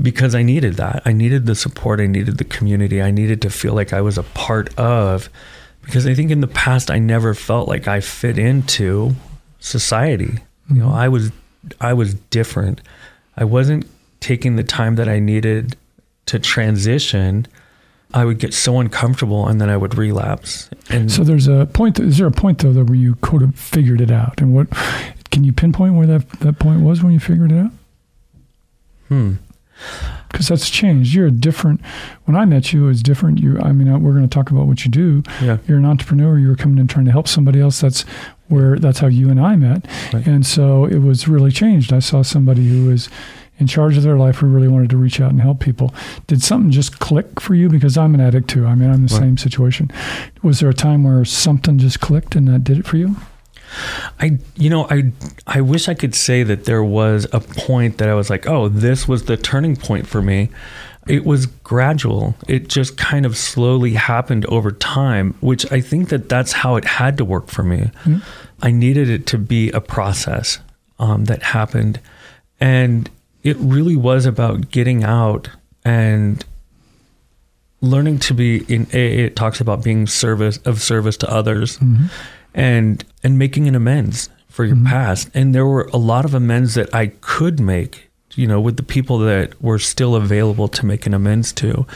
because 0.00 0.34
I 0.34 0.42
needed 0.42 0.74
that. 0.74 1.02
I 1.04 1.12
needed 1.12 1.46
the 1.46 1.54
support. 1.54 2.00
I 2.00 2.06
needed 2.06 2.38
the 2.38 2.44
community. 2.44 3.02
I 3.02 3.10
needed 3.10 3.42
to 3.42 3.50
feel 3.50 3.74
like 3.74 3.92
I 3.92 4.00
was 4.00 4.16
a 4.16 4.22
part 4.22 4.76
of. 4.78 5.28
Because 5.82 6.06
I 6.06 6.14
think 6.14 6.30
in 6.30 6.40
the 6.40 6.46
past 6.46 6.90
I 6.90 6.98
never 6.98 7.34
felt 7.34 7.68
like 7.68 7.88
I 7.88 8.00
fit 8.00 8.38
into 8.38 9.14
society. 9.58 10.38
You 10.70 10.76
know, 10.76 10.86
mm-hmm. 10.86 10.94
I 10.94 11.08
was 11.08 11.32
I 11.80 11.94
was 11.94 12.14
different. 12.14 12.80
I 13.36 13.44
wasn't 13.44 13.86
taking 14.20 14.56
the 14.56 14.64
time 14.64 14.96
that 14.96 15.08
I 15.08 15.18
needed 15.18 15.76
to 16.26 16.38
transition. 16.38 17.46
I 18.14 18.24
would 18.24 18.38
get 18.38 18.54
so 18.54 18.80
uncomfortable 18.80 19.46
and 19.46 19.60
then 19.60 19.68
I 19.68 19.76
would 19.76 19.96
relapse. 19.96 20.70
And 20.90 21.10
So 21.10 21.24
there's 21.24 21.46
a 21.46 21.66
point. 21.66 21.98
Is 21.98 22.18
there 22.18 22.26
a 22.26 22.32
point 22.32 22.58
though 22.58 22.72
that 22.72 22.84
where 22.84 22.94
you 22.94 23.16
could 23.20 23.40
have 23.40 23.58
figured 23.58 24.00
it 24.00 24.10
out? 24.10 24.40
And 24.40 24.54
what 24.54 24.68
can 25.30 25.44
you 25.44 25.52
pinpoint 25.52 25.94
where 25.94 26.06
that 26.06 26.28
that 26.40 26.58
point 26.58 26.82
was 26.82 27.02
when 27.02 27.12
you 27.12 27.20
figured 27.20 27.52
it 27.52 27.58
out? 27.58 27.70
Hmm. 29.08 29.34
because 30.30 30.48
that's 30.48 30.68
changed. 30.68 31.14
You're 31.14 31.28
a 31.28 31.30
different. 31.30 31.80
When 32.24 32.36
I 32.36 32.44
met 32.44 32.72
you, 32.72 32.84
it 32.84 32.88
was 32.88 33.02
different. 33.02 33.38
You, 33.38 33.58
I 33.60 33.72
mean, 33.72 33.88
we're 34.02 34.12
going 34.12 34.28
to 34.28 34.34
talk 34.34 34.50
about 34.50 34.66
what 34.66 34.84
you 34.84 34.90
do. 34.90 35.22
Yeah. 35.40 35.58
You're 35.66 35.78
an 35.78 35.86
entrepreneur. 35.86 36.38
You 36.38 36.48
were 36.48 36.56
coming 36.56 36.78
in 36.78 36.88
trying 36.88 37.06
to 37.06 37.12
help 37.12 37.26
somebody 37.28 37.60
else. 37.60 37.80
That's 37.80 38.02
where 38.48 38.78
that's 38.78 38.98
how 38.98 39.06
you 39.06 39.30
and 39.30 39.40
I 39.40 39.56
met, 39.56 39.86
Right. 40.12 40.26
and 40.26 40.44
so 40.46 40.84
it 40.86 40.98
was 40.98 41.28
really 41.28 41.50
changed. 41.50 41.92
I 41.92 41.98
saw 42.00 42.22
somebody 42.22 42.66
who 42.68 42.86
was 42.86 43.08
in 43.58 43.66
charge 43.66 43.96
of 43.96 44.02
their 44.04 44.16
life 44.16 44.36
who 44.36 44.46
really 44.46 44.68
wanted 44.68 44.88
to 44.90 44.96
reach 44.96 45.20
out 45.20 45.30
and 45.32 45.40
help 45.40 45.60
people. 45.60 45.92
Did 46.26 46.42
something 46.42 46.70
just 46.70 46.98
click 46.98 47.40
for 47.40 47.54
you? 47.54 47.68
Because 47.68 47.96
I'm 47.98 48.14
an 48.14 48.20
addict 48.20 48.48
too. 48.48 48.66
I 48.66 48.74
mean, 48.74 48.88
I'm 48.88 48.94
in 48.96 49.06
the 49.06 49.12
Right. 49.14 49.20
same 49.20 49.36
situation. 49.38 49.90
Was 50.42 50.60
there 50.60 50.68
a 50.70 50.74
time 50.74 51.02
where 51.04 51.24
something 51.24 51.78
just 51.78 52.00
clicked 52.00 52.36
and 52.36 52.46
that 52.48 52.62
did 52.64 52.78
it 52.78 52.86
for 52.86 52.96
you? 52.96 53.16
I 54.20 54.38
you 54.56 54.70
know 54.70 54.86
I 54.90 55.12
I 55.46 55.60
wish 55.60 55.88
I 55.88 55.94
could 55.94 56.14
say 56.14 56.42
that 56.42 56.64
there 56.64 56.84
was 56.84 57.26
a 57.32 57.40
point 57.40 57.98
that 57.98 58.08
I 58.08 58.14
was 58.14 58.30
like, 58.30 58.46
"Oh, 58.46 58.68
this 58.68 59.06
was 59.06 59.24
the 59.24 59.36
turning 59.36 59.76
point 59.76 60.06
for 60.06 60.22
me." 60.22 60.50
It 61.06 61.24
was 61.24 61.46
gradual. 61.46 62.34
It 62.46 62.68
just 62.68 62.98
kind 62.98 63.24
of 63.24 63.36
slowly 63.36 63.94
happened 63.94 64.44
over 64.46 64.70
time, 64.70 65.34
which 65.40 65.70
I 65.72 65.80
think 65.80 66.10
that 66.10 66.28
that's 66.28 66.52
how 66.52 66.76
it 66.76 66.84
had 66.84 67.16
to 67.16 67.24
work 67.24 67.48
for 67.48 67.62
me. 67.62 67.90
Mm. 68.04 68.22
I 68.60 68.72
needed 68.72 69.08
it 69.08 69.26
to 69.28 69.38
be 69.38 69.70
a 69.70 69.80
process 69.80 70.58
um, 70.98 71.24
that 71.24 71.42
happened, 71.42 72.00
and 72.60 73.08
it 73.42 73.56
really 73.58 73.96
was 73.96 74.26
about 74.26 74.70
getting 74.70 75.02
out 75.04 75.48
and 75.84 76.44
learning 77.80 78.18
to 78.18 78.34
be 78.34 78.64
in 78.72 78.82
AA. 78.92 79.24
It 79.26 79.36
talks 79.36 79.60
about 79.60 79.82
being 79.82 80.06
service 80.06 80.58
of 80.58 80.82
service 80.82 81.16
to 81.18 81.30
others 81.30 81.78
and 82.54 83.04
and 83.22 83.38
making 83.38 83.68
an 83.68 83.74
amends 83.74 84.28
for 84.48 84.64
your 84.64 84.76
mm-hmm. 84.76 84.86
past. 84.86 85.30
And 85.34 85.54
there 85.54 85.66
were 85.66 85.88
a 85.92 85.98
lot 85.98 86.24
of 86.24 86.34
amends 86.34 86.74
that 86.74 86.94
I 86.94 87.08
could 87.20 87.60
make 87.60 88.08
you 88.34 88.46
know 88.46 88.60
with 88.60 88.76
the 88.76 88.82
people 88.82 89.18
that 89.18 89.60
were 89.60 89.78
still 89.78 90.14
available 90.14 90.68
to 90.68 90.86
make 90.86 91.06
an 91.06 91.14
amends 91.14 91.52
to. 91.54 91.86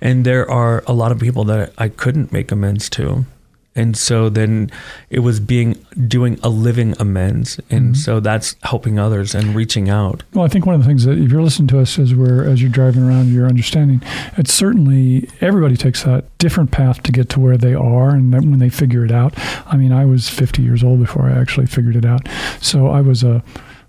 And 0.00 0.24
there 0.24 0.48
are 0.50 0.84
a 0.86 0.92
lot 0.92 1.12
of 1.12 1.18
people 1.18 1.44
that 1.44 1.72
I 1.78 1.88
couldn't 1.88 2.32
make 2.32 2.52
amends 2.52 2.88
to 2.90 3.26
and 3.74 3.96
so 3.96 4.28
then 4.28 4.70
it 5.10 5.20
was 5.20 5.40
being 5.40 5.84
doing 6.06 6.38
a 6.42 6.48
living 6.48 6.94
amends 6.98 7.60
and 7.70 7.86
mm-hmm. 7.86 7.94
so 7.94 8.20
that's 8.20 8.56
helping 8.62 8.98
others 8.98 9.34
and 9.34 9.54
reaching 9.54 9.88
out 9.88 10.22
Well, 10.34 10.44
I 10.44 10.48
think 10.48 10.66
one 10.66 10.74
of 10.74 10.80
the 10.80 10.86
things 10.86 11.04
that 11.04 11.18
if 11.18 11.30
you're 11.30 11.42
listening 11.42 11.68
to 11.68 11.80
us 11.80 11.98
as 11.98 12.14
we're 12.14 12.44
as 12.44 12.62
you're 12.62 12.70
driving 12.70 13.02
around, 13.02 13.32
you're 13.32 13.46
understanding. 13.46 14.02
It's 14.36 14.52
certainly 14.52 15.28
everybody 15.40 15.76
takes 15.76 16.04
a 16.04 16.24
different 16.38 16.70
path 16.70 17.02
to 17.04 17.12
get 17.12 17.28
to 17.30 17.40
where 17.40 17.56
they 17.56 17.74
are, 17.74 18.10
and 18.10 18.32
when 18.32 18.58
they 18.58 18.68
figure 18.68 19.04
it 19.04 19.12
out. 19.12 19.34
I 19.66 19.76
mean, 19.76 19.92
I 19.92 20.04
was 20.04 20.28
50 20.28 20.62
years 20.62 20.82
old 20.82 21.00
before 21.00 21.26
I 21.26 21.32
actually 21.32 21.66
figured 21.66 21.96
it 21.96 22.04
out, 22.04 22.28
so 22.60 22.88
I 22.88 23.00
was 23.00 23.22
a 23.22 23.42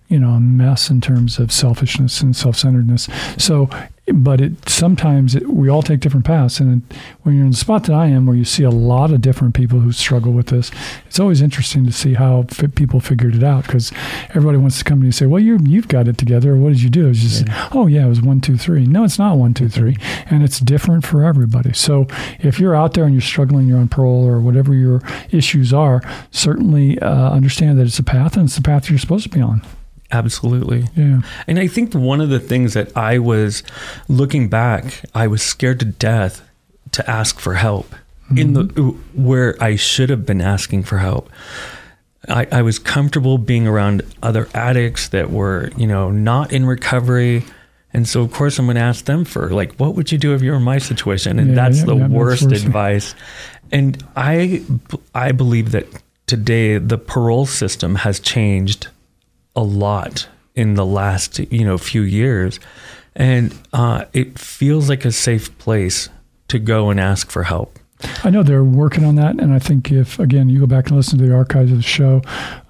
you 0.07 0.19
know 0.19 0.31
a 0.31 0.39
mess 0.39 0.89
in 0.89 1.01
terms 1.01 1.39
of 1.39 1.51
selfishness 1.51 2.21
and 2.21 2.35
self-centeredness. 2.35 3.09
So. 3.37 3.69
But 4.11 4.41
it 4.41 4.69
sometimes 4.69 5.35
it, 5.35 5.47
we 5.47 5.69
all 5.69 5.81
take 5.81 5.99
different 5.99 6.25
paths, 6.25 6.59
and 6.59 6.83
when 7.23 7.35
you're 7.35 7.45
in 7.45 7.51
the 7.51 7.57
spot 7.57 7.83
that 7.85 7.93
I 7.93 8.07
am, 8.07 8.25
where 8.25 8.35
you 8.35 8.45
see 8.45 8.63
a 8.63 8.69
lot 8.69 9.11
of 9.11 9.21
different 9.21 9.53
people 9.53 9.79
who 9.79 9.91
struggle 9.91 10.31
with 10.31 10.47
this, 10.47 10.71
it's 11.05 11.19
always 11.19 11.41
interesting 11.41 11.85
to 11.85 11.91
see 11.91 12.13
how 12.13 12.45
people 12.75 12.99
figured 12.99 13.35
it 13.35 13.43
out 13.43 13.65
because 13.65 13.91
everybody 14.29 14.57
wants 14.57 14.77
to 14.79 14.83
come 14.83 14.99
to 14.99 15.03
you 15.03 15.07
and 15.07 15.15
say, 15.15 15.25
"Well, 15.25 15.41
you 15.41 15.59
you've 15.63 15.87
got 15.87 16.07
it 16.07 16.17
together. 16.17 16.55
What 16.55 16.69
did 16.69 16.81
you 16.81 16.89
do?" 16.89 17.07
It's 17.09 17.19
just, 17.19 17.45
"Oh 17.71 17.87
yeah, 17.87 18.05
it 18.05 18.09
was 18.09 18.21
one, 18.21 18.41
two, 18.41 18.57
three. 18.57 18.85
No, 18.85 19.03
it's 19.03 19.19
not 19.19 19.37
one, 19.37 19.53
two, 19.53 19.69
three, 19.69 19.97
and 20.29 20.43
it's 20.43 20.59
different 20.59 21.05
for 21.05 21.23
everybody. 21.23 21.73
So 21.73 22.07
if 22.39 22.59
you're 22.59 22.75
out 22.75 22.93
there 22.93 23.05
and 23.05 23.13
you're 23.13 23.21
struggling, 23.21 23.67
you're 23.67 23.79
on 23.79 23.87
parole 23.89 24.25
or 24.27 24.39
whatever 24.39 24.73
your 24.73 25.01
issues 25.31 25.73
are, 25.73 26.01
certainly 26.31 26.99
uh, 26.99 27.31
understand 27.31 27.79
that 27.79 27.87
it's 27.87 27.99
a 27.99 28.03
path 28.03 28.35
and 28.35 28.45
it's 28.45 28.55
the 28.55 28.61
path 28.61 28.89
you're 28.89 28.99
supposed 28.99 29.23
to 29.23 29.29
be 29.29 29.41
on. 29.41 29.61
Absolutely 30.11 30.87
Yeah. 30.95 31.21
And 31.47 31.59
I 31.59 31.67
think 31.67 31.93
one 31.93 32.21
of 32.21 32.29
the 32.29 32.39
things 32.39 32.73
that 32.73 32.95
I 32.97 33.19
was 33.19 33.63
looking 34.07 34.49
back, 34.49 35.03
I 35.13 35.27
was 35.27 35.41
scared 35.41 35.79
to 35.79 35.85
death 35.85 36.41
to 36.91 37.09
ask 37.09 37.39
for 37.39 37.55
help 37.55 37.93
in 38.35 38.53
the 38.53 38.63
mm-hmm. 38.63 39.23
where 39.23 39.55
I 39.61 39.75
should 39.75 40.09
have 40.09 40.25
been 40.25 40.41
asking 40.41 40.83
for 40.83 40.99
help. 40.99 41.29
I, 42.27 42.47
I 42.51 42.61
was 42.61 42.77
comfortable 42.77 43.37
being 43.37 43.67
around 43.67 44.03
other 44.21 44.47
addicts 44.53 45.09
that 45.09 45.31
were, 45.31 45.71
you 45.77 45.87
know, 45.87 46.11
not 46.11 46.51
in 46.51 46.65
recovery. 46.65 47.43
And 47.93 48.07
so 48.07 48.21
of 48.21 48.31
course 48.31 48.59
I'm 48.59 48.67
gonna 48.67 48.81
ask 48.81 49.05
them 49.05 49.25
for 49.25 49.49
like, 49.49 49.75
what 49.75 49.95
would 49.95 50.11
you 50.11 50.17
do 50.17 50.33
if 50.33 50.41
you 50.41 50.51
were 50.51 50.57
in 50.57 50.63
my 50.63 50.77
situation? 50.77 51.39
And 51.39 51.49
Yeah, 51.49 51.55
that's 51.55 51.79
yeah, 51.79 51.85
the 51.85 51.95
yeah, 51.95 52.07
worst 52.07 52.43
worse. 52.43 52.63
advice. 52.63 53.15
And 53.71 54.03
I 54.15 54.63
I 55.15 55.31
believe 55.31 55.71
that 55.71 55.87
today 56.27 56.77
the 56.77 56.97
parole 56.97 57.45
system 57.47 57.95
has 57.95 58.19
changed 58.19 58.87
a 59.59 59.63
lot 59.63 60.27
in 60.55 60.73
the 60.75 60.85
last 60.85 61.39
you 61.39 61.65
know 61.65 61.77
few 61.77 62.01
years 62.01 62.59
and 63.15 63.53
uh, 63.73 64.05
it 64.13 64.39
feels 64.39 64.87
like 64.89 65.03
a 65.05 65.11
safe 65.11 65.55
place 65.57 66.09
to 66.47 66.59
go 66.59 66.89
and 66.89 66.99
ask 66.99 67.29
for 67.29 67.43
help 67.43 67.77
I 68.23 68.29
know 68.29 68.43
they're 68.43 68.63
working 68.63 69.03
on 69.03 69.15
that, 69.15 69.41
and 69.41 69.51
I 69.51 69.59
think 69.59 69.91
if 69.91 70.19
again 70.19 70.47
you 70.47 70.61
go 70.61 70.65
back 70.65 70.87
and 70.87 70.95
listen 70.95 71.19
to 71.19 71.25
the 71.25 71.35
archives 71.35 71.69
of 71.69 71.77
the 71.79 71.83
show, 71.83 72.21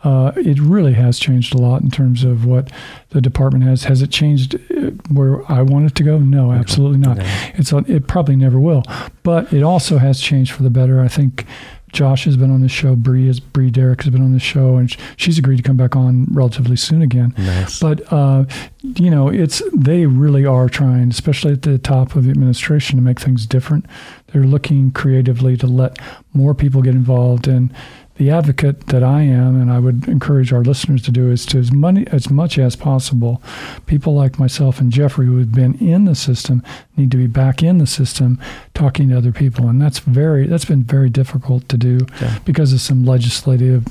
uh, 0.04 0.32
it 0.36 0.58
really 0.60 0.94
has 0.94 1.20
changed 1.20 1.54
a 1.54 1.60
lot 1.60 1.84
in 1.84 1.92
terms 1.92 2.24
of 2.24 2.46
what 2.46 2.72
the 3.10 3.22
department 3.22 3.64
has. 3.64 3.84
Has 3.84 4.02
it 4.02 4.10
changed 4.10 4.56
uh, 4.56 4.90
where 5.14 5.44
I 5.52 5.62
want 5.62 5.86
it 5.86 5.94
to 5.98 6.04
go? 6.04 6.18
No, 6.18 6.52
absolutely 6.52 6.98
not. 6.98 7.18
No. 7.18 7.26
It's 7.54 7.72
a- 7.72 7.86
it 7.88 8.08
probably 8.08 8.38
never 8.38 8.60
will, 8.60 8.82
but 9.22 9.54
it 9.54 9.62
also 9.62 10.00
has 10.00 10.20
changed 10.20 10.52
for 10.52 10.64
the 10.64 10.72
better. 10.72 11.00
I 11.00 11.08
think. 11.08 11.46
Josh 11.92 12.26
has 12.26 12.38
been 12.38 12.52
on 12.52 12.62
the 12.62 12.70
show. 12.70 12.96
Bree 12.96 13.28
has 13.28 13.40
Bree 13.40 13.70
Derrick 13.70 14.04
has 14.04 14.12
been 14.12 14.22
on 14.22 14.34
the 14.34 14.40
show, 14.40 14.78
and 14.78 14.96
she's 15.18 15.38
agreed 15.38 15.58
to 15.58 15.64
come 15.64 15.78
back 15.78 15.96
on 15.96 16.26
relatively 16.32 16.76
soon 16.76 17.02
again. 17.02 17.34
nice 17.38 17.80
But 17.80 18.02
uh, 18.12 18.46
you 18.82 19.10
know, 19.10 19.30
it's 19.30 19.62
they 19.74 20.06
really 20.06 20.46
are 20.46 20.70
trying, 20.70 21.10
especially 21.10 21.54
at 21.54 21.64
the 21.64 21.78
top 21.78 22.16
of 22.16 22.24
the 22.26 22.32
administration, 22.32 22.98
to 22.98 23.02
make 23.02 23.20
things 23.20 23.46
different. 23.46 23.86
They're 24.28 24.44
looking 24.44 24.92
creatively 24.92 25.58
to 25.58 25.68
let 25.68 25.98
more 26.34 26.54
people 26.54 26.82
get 26.82 26.96
involved. 26.96 27.48
And 27.48 27.74
the 28.20 28.30
advocate 28.30 28.88
that 28.88 29.02
I 29.02 29.22
am, 29.22 29.60
and 29.60 29.72
I 29.72 29.80
would 29.80 30.10
encourage 30.10 30.52
our 30.52 30.62
listeners 30.62 31.02
to 31.04 31.12
do, 31.12 31.32
is 31.32 31.46
to 31.48 31.58
as 31.58 31.72
money 31.72 32.06
as 32.12 32.30
much 32.30 32.60
as 32.60 32.76
possible. 32.76 33.42
People 33.86 34.14
like 34.14 34.38
myself 34.38 34.82
and 34.82 34.92
Jeffrey, 34.92 35.26
who 35.26 35.38
have 35.38 35.54
been 35.54 35.76
in 35.76 36.04
the 36.04 36.16
system, 36.16 36.62
need 36.98 37.12
to 37.12 37.18
be 37.18 37.28
back 37.28 37.64
in 37.64 37.78
the 37.78 37.88
system, 37.88 38.38
talking 38.74 39.08
to 39.08 39.18
other 39.18 39.32
people, 39.32 39.70
and 39.70 39.82
that's 39.82 40.00
very 40.00 40.48
that's 40.48 40.66
been 40.66 40.84
very 40.84 41.10
difficult 41.10 41.70
to 41.70 41.78
do 41.78 42.00
because 42.44 42.74
of 42.74 42.82
some 42.82 43.06
legislative 43.06 43.86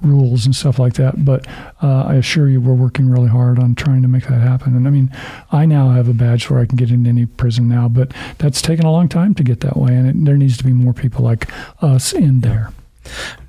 rules 0.00 0.46
and 0.46 0.54
stuff 0.54 0.78
like 0.78 0.94
that. 0.94 1.24
But 1.24 1.48
uh, 1.82 2.04
I 2.04 2.14
assure 2.14 2.48
you, 2.48 2.60
we're 2.60 2.74
working 2.74 3.10
really 3.10 3.30
hard 3.30 3.58
on 3.58 3.74
trying 3.74 4.02
to 4.02 4.08
make 4.08 4.28
that 4.28 4.42
happen. 4.42 4.76
And 4.76 4.86
I 4.86 4.90
mean, 4.90 5.10
I 5.50 5.66
now 5.66 5.90
have 5.90 6.08
a 6.08 6.14
badge 6.14 6.48
where 6.48 6.60
I 6.60 6.66
can 6.66 6.76
get 6.76 6.92
into 6.92 7.10
any 7.10 7.26
prison 7.26 7.68
now, 7.68 7.88
but 7.88 8.12
that's 8.38 8.62
taken 8.62 8.86
a 8.86 8.92
long 8.92 9.08
time 9.08 9.34
to 9.34 9.42
get 9.42 9.58
that 9.62 9.76
way, 9.76 9.92
and 9.96 10.06
it, 10.08 10.24
there 10.24 10.36
needs 10.36 10.56
to 10.58 10.64
be 10.64 10.72
more 10.72 10.92
people 10.92 11.24
like 11.24 11.48
us 11.82 12.12
in 12.12 12.42
there. 12.42 12.70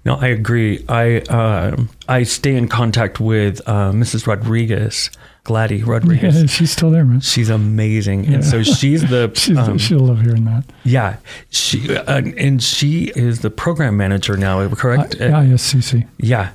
No 0.05 0.15
i 0.15 0.27
agree 0.27 0.83
i 0.89 1.17
uh, 1.29 1.75
i 2.07 2.23
stay 2.23 2.55
in 2.55 2.67
contact 2.67 3.19
with 3.19 3.61
uh, 3.67 3.91
mrs 3.91 4.25
rodriguez 4.27 5.09
gladys 5.43 5.83
rodriguez 5.83 6.39
Yeah, 6.41 6.45
she's 6.47 6.71
still 6.71 6.89
there, 6.89 7.03
man. 7.05 7.19
she's 7.19 7.49
amazing 7.49 8.23
Yeah. 8.23 8.35
and 8.35 8.45
so 8.45 8.63
she's 8.63 9.01
the 9.09 9.31
She's, 9.35 9.57
um, 9.57 9.77
she'll 9.77 9.99
love 9.99 10.21
hearing 10.21 10.45
that. 10.45 10.63
yeah 10.83 11.17
she 11.49 11.95
uh, 11.95 12.21
and 12.37 12.63
she 12.63 13.11
is 13.15 13.39
the 13.41 13.49
program 13.49 13.97
manager 13.97 14.37
now 14.37 14.67
correct 14.69 15.15
I, 15.19 15.25
ISCC. 15.45 16.07
Yeah. 16.17 16.51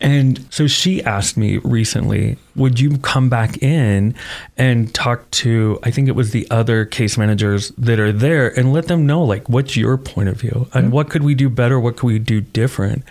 And 0.00 0.46
so 0.50 0.66
she 0.66 1.02
asked 1.04 1.36
me 1.36 1.58
recently, 1.58 2.38
would 2.56 2.80
you 2.80 2.96
come 2.98 3.28
back 3.28 3.62
in 3.62 4.14
and 4.56 4.92
talk 4.94 5.30
to, 5.32 5.78
I 5.82 5.90
think 5.90 6.08
it 6.08 6.12
was 6.12 6.30
the 6.30 6.46
other 6.50 6.86
case 6.86 7.18
managers 7.18 7.68
that 7.76 8.00
are 8.00 8.12
there 8.12 8.48
and 8.58 8.72
let 8.72 8.88
them 8.88 9.06
know, 9.06 9.22
like, 9.22 9.48
what's 9.48 9.76
your 9.76 9.98
point 9.98 10.30
of 10.30 10.40
view 10.40 10.68
and 10.72 10.90
what 10.90 11.10
could 11.10 11.22
we 11.22 11.34
do 11.34 11.50
better? 11.50 11.78
What 11.78 11.96
could 11.96 12.06
we 12.06 12.18
do 12.18 12.40
different? 12.40 13.04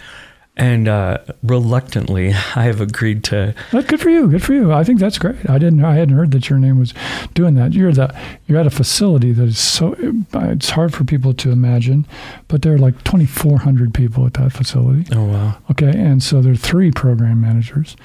And 0.60 0.89
uh, 0.89 1.20
reluctantly, 1.42 2.30
I 2.56 2.63
have 2.63 2.82
agreed 2.82 3.24
to. 3.25 3.56
Good 3.72 4.01
for 4.01 4.10
you. 4.10 4.28
Good 4.28 4.44
for 4.44 4.54
you. 4.54 4.74
I 4.74 4.84
think 4.84 5.00
that's 5.00 5.18
great. 5.18 5.50
I 5.50 5.58
didn't. 5.58 5.84
I 5.84 5.96
hadn't 5.96 6.16
heard 6.16 6.32
that 6.32 6.50
your 6.50 6.60
name 6.60 6.78
was 6.78 6.94
doing 7.34 7.56
that. 7.56 7.74
You're 7.74 7.94
the. 7.94 8.13
You're 8.46 8.60
at 8.60 8.68
a 8.68 8.72
facility 8.72 9.32
that 9.32 9.44
is 9.46 9.58
so. 9.58 9.96
It's 10.34 10.72
hard 10.72 10.94
for 10.94 11.06
people 11.06 11.34
to 11.36 11.51
imagine, 11.51 12.06
but 12.50 12.62
there 12.62 12.74
are 12.74 12.78
like 12.78 13.01
2,400 13.06 13.94
people 13.94 14.25
at 14.25 14.34
that 14.34 14.51
facility. 14.51 15.06
Oh, 15.16 15.25
wow. 15.25 15.58
Okay, 15.72 15.92
and 15.96 16.22
so 16.22 16.42
there 16.42 16.51
are 16.51 16.58
three 16.58 16.92
program 16.92 17.39
managers, 17.39 17.96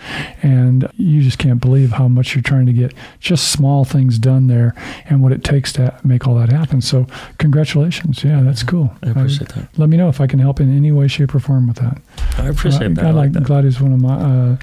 and 0.43 0.89
you 0.97 1.23
just 1.23 1.39
can't 1.39 1.61
believe 1.61 1.93
how 1.93 2.07
much 2.07 2.37
you're 2.37 2.43
trying 2.43 2.67
to 2.67 2.73
get 2.73 2.95
just 3.19 3.51
small 3.51 3.85
things 3.85 4.17
done 4.17 4.47
there, 4.47 4.75
and 5.07 5.23
what 5.23 5.33
it 5.33 5.43
takes 5.43 5.73
to 5.73 5.99
make 6.05 6.29
all 6.29 6.37
that 6.37 6.51
happen. 6.51 6.81
So, 6.81 7.09
congratulations! 7.39 8.23
Yeah, 8.23 8.43
that's 8.43 8.63
cool. 8.63 8.95
I 9.03 9.11
appreciate 9.11 9.49
that. 9.51 9.77
Let 9.77 9.89
me 9.89 9.97
know 9.97 10.09
if 10.09 10.21
I 10.21 10.29
can 10.29 10.39
help 10.39 10.61
in 10.61 10.75
any 10.75 10.93
way, 10.93 11.09
shape, 11.09 11.35
or 11.35 11.41
form 11.41 11.67
with 11.67 11.79
that. 11.79 12.01
I 12.45 12.49
appreciate 12.49 12.91
Uh, 12.93 12.95
that. 12.95 13.05
I 13.05 13.09
I 13.09 13.11
like 13.13 13.17
like 13.25 13.33
that. 13.33 13.45
Gladys. 13.45 13.81
One 13.81 13.93
of 13.93 14.01
my. 14.01 14.15
Uh, 14.15 14.57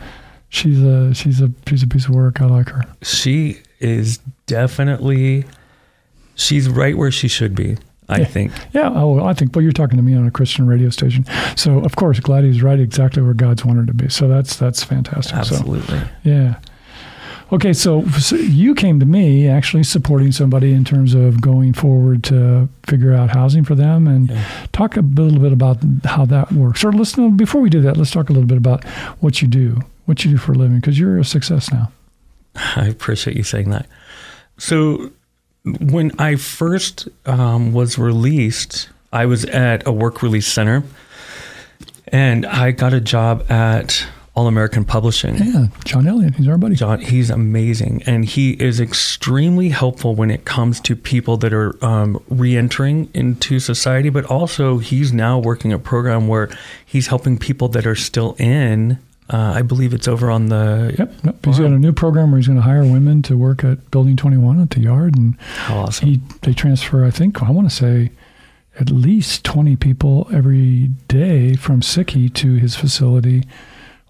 she's 0.49 0.81
a 0.81 1.13
she's 1.13 1.41
a 1.41 1.51
she's 1.67 1.83
a 1.83 1.87
piece 1.87 2.05
of 2.05 2.11
work. 2.11 2.41
I 2.41 2.45
like 2.45 2.69
her. 2.69 2.83
She 3.01 3.57
is 3.79 4.19
definitely, 4.47 5.45
she's 6.35 6.69
right 6.69 6.95
where 6.97 7.09
she 7.11 7.27
should 7.27 7.55
be, 7.55 7.77
I 8.09 8.19
Yeah. 8.19 8.25
think. 8.25 8.51
Yeah. 8.73 8.91
Oh, 8.93 9.23
I 9.25 9.33
think. 9.33 9.55
Well, 9.55 9.63
you're 9.63 9.71
talking 9.71 9.97
to 9.97 10.03
me 10.03 10.13
on 10.15 10.27
a 10.27 10.31
Christian 10.31 10.67
radio 10.67 10.89
station, 10.89 11.25
so 11.55 11.79
of 11.79 11.95
course 11.95 12.19
Gladys 12.19 12.57
is 12.57 12.63
right 12.63 12.79
exactly 12.79 13.23
where 13.23 13.33
God's 13.33 13.65
wanted 13.65 13.87
to 13.87 13.93
be. 13.93 14.09
So 14.09 14.27
that's 14.27 14.55
that's 14.57 14.83
fantastic. 14.83 15.31
So, 15.45 15.55
Absolutely. 15.55 16.01
Yeah. 16.23 16.55
Okay, 17.53 17.73
so, 17.73 18.07
so 18.11 18.37
you 18.37 18.73
came 18.73 18.99
to 19.01 19.05
me 19.05 19.47
actually 19.49 19.83
supporting 19.83 20.31
somebody 20.31 20.71
in 20.71 20.85
terms 20.85 21.13
of 21.13 21.41
going 21.41 21.73
forward 21.73 22.23
to 22.25 22.69
figure 22.87 23.13
out 23.13 23.29
housing 23.31 23.65
for 23.65 23.75
them, 23.75 24.07
and 24.07 24.29
Yeah. 24.29 24.43
talk 24.71 24.95
a 24.95 25.01
little 25.01 25.39
bit 25.39 25.51
about 25.51 25.79
how 26.05 26.23
that 26.25 26.53
works. 26.53 26.83
Or 26.85 26.93
let's 26.93 27.13
before 27.35 27.59
we 27.59 27.69
do 27.69 27.81
that, 27.81 27.97
let's 27.97 28.11
talk 28.11 28.29
a 28.29 28.33
little 28.33 28.47
bit 28.47 28.57
about 28.57 28.85
what 29.19 29.41
you 29.41 29.49
do, 29.49 29.81
what 30.05 30.23
you 30.23 30.31
do 30.31 30.37
for 30.37 30.53
a 30.53 30.55
living, 30.55 30.77
because 30.77 30.97
you're 30.97 31.17
a 31.19 31.25
success 31.25 31.71
now. 31.73 31.91
I 32.77 32.87
appreciate 32.87 33.35
you 33.35 33.43
saying 33.43 33.69
that. 33.71 33.85
So, 34.57 35.11
when 35.65 36.11
I 36.17 36.37
first 36.37 37.09
um, 37.25 37.73
was 37.73 37.97
released, 37.97 38.89
I 39.11 39.25
was 39.25 39.43
at 39.45 39.85
a 39.85 39.91
work 39.91 40.21
release 40.23 40.47
center, 40.47 40.83
and 42.07 42.45
I 42.45 42.71
got 42.71 42.93
a 42.93 43.01
job 43.01 43.49
at 43.51 44.05
All 44.33 44.47
American 44.47 44.85
Publishing. 44.85 45.35
Yeah, 45.35 45.67
John 45.83 46.07
Elliott, 46.07 46.35
he's 46.35 46.47
our 46.47 46.57
buddy. 46.57 46.75
John, 46.75 47.01
he's 47.01 47.29
amazing, 47.29 48.01
and 48.05 48.23
he 48.23 48.51
is 48.53 48.79
extremely 48.79 49.69
helpful 49.69 50.15
when 50.15 50.31
it 50.31 50.45
comes 50.45 50.79
to 50.81 50.95
people 50.95 51.35
that 51.37 51.51
are 51.51 51.83
um, 51.83 52.21
re-entering 52.29 53.09
into 53.13 53.59
society. 53.59 54.09
But 54.09 54.23
also, 54.25 54.77
he's 54.77 55.11
now 55.11 55.37
working 55.37 55.73
a 55.73 55.79
program 55.79 56.29
where 56.29 56.49
he's 56.85 57.07
helping 57.07 57.37
people 57.37 57.67
that 57.69 57.85
are 57.85 57.95
still 57.95 58.37
in. 58.39 58.99
Uh, 59.29 59.53
I 59.55 59.63
believe 59.63 59.93
it's 59.93 60.07
over 60.07 60.31
on 60.31 60.45
the. 60.47 60.95
Yep, 60.97 61.13
yep. 61.25 61.45
he's 61.45 61.59
got 61.59 61.67
a 61.67 61.79
new 61.79 61.91
program 61.91 62.31
where 62.31 62.37
he's 62.37 62.47
going 62.47 62.57
to 62.57 62.63
hire 62.63 62.83
women 62.85 63.21
to 63.23 63.37
work 63.37 63.65
at 63.65 63.91
Building 63.91 64.15
21 64.15 64.61
at 64.61 64.69
the 64.69 64.79
yard, 64.79 65.17
and 65.17 65.37
How 65.41 65.79
awesome! 65.79 66.07
he 66.07 66.21
they 66.43 66.53
transfer. 66.53 67.03
I 67.03 67.11
think 67.11 67.43
I 67.43 67.51
want 67.51 67.69
to 67.69 67.75
say 67.75 68.11
at 68.79 68.89
least 68.89 69.43
20 69.43 69.75
people 69.75 70.29
every 70.31 70.89
day 71.09 71.55
from 71.55 71.81
Sicky 71.81 72.33
to 72.35 72.55
his 72.55 72.77
facility 72.77 73.43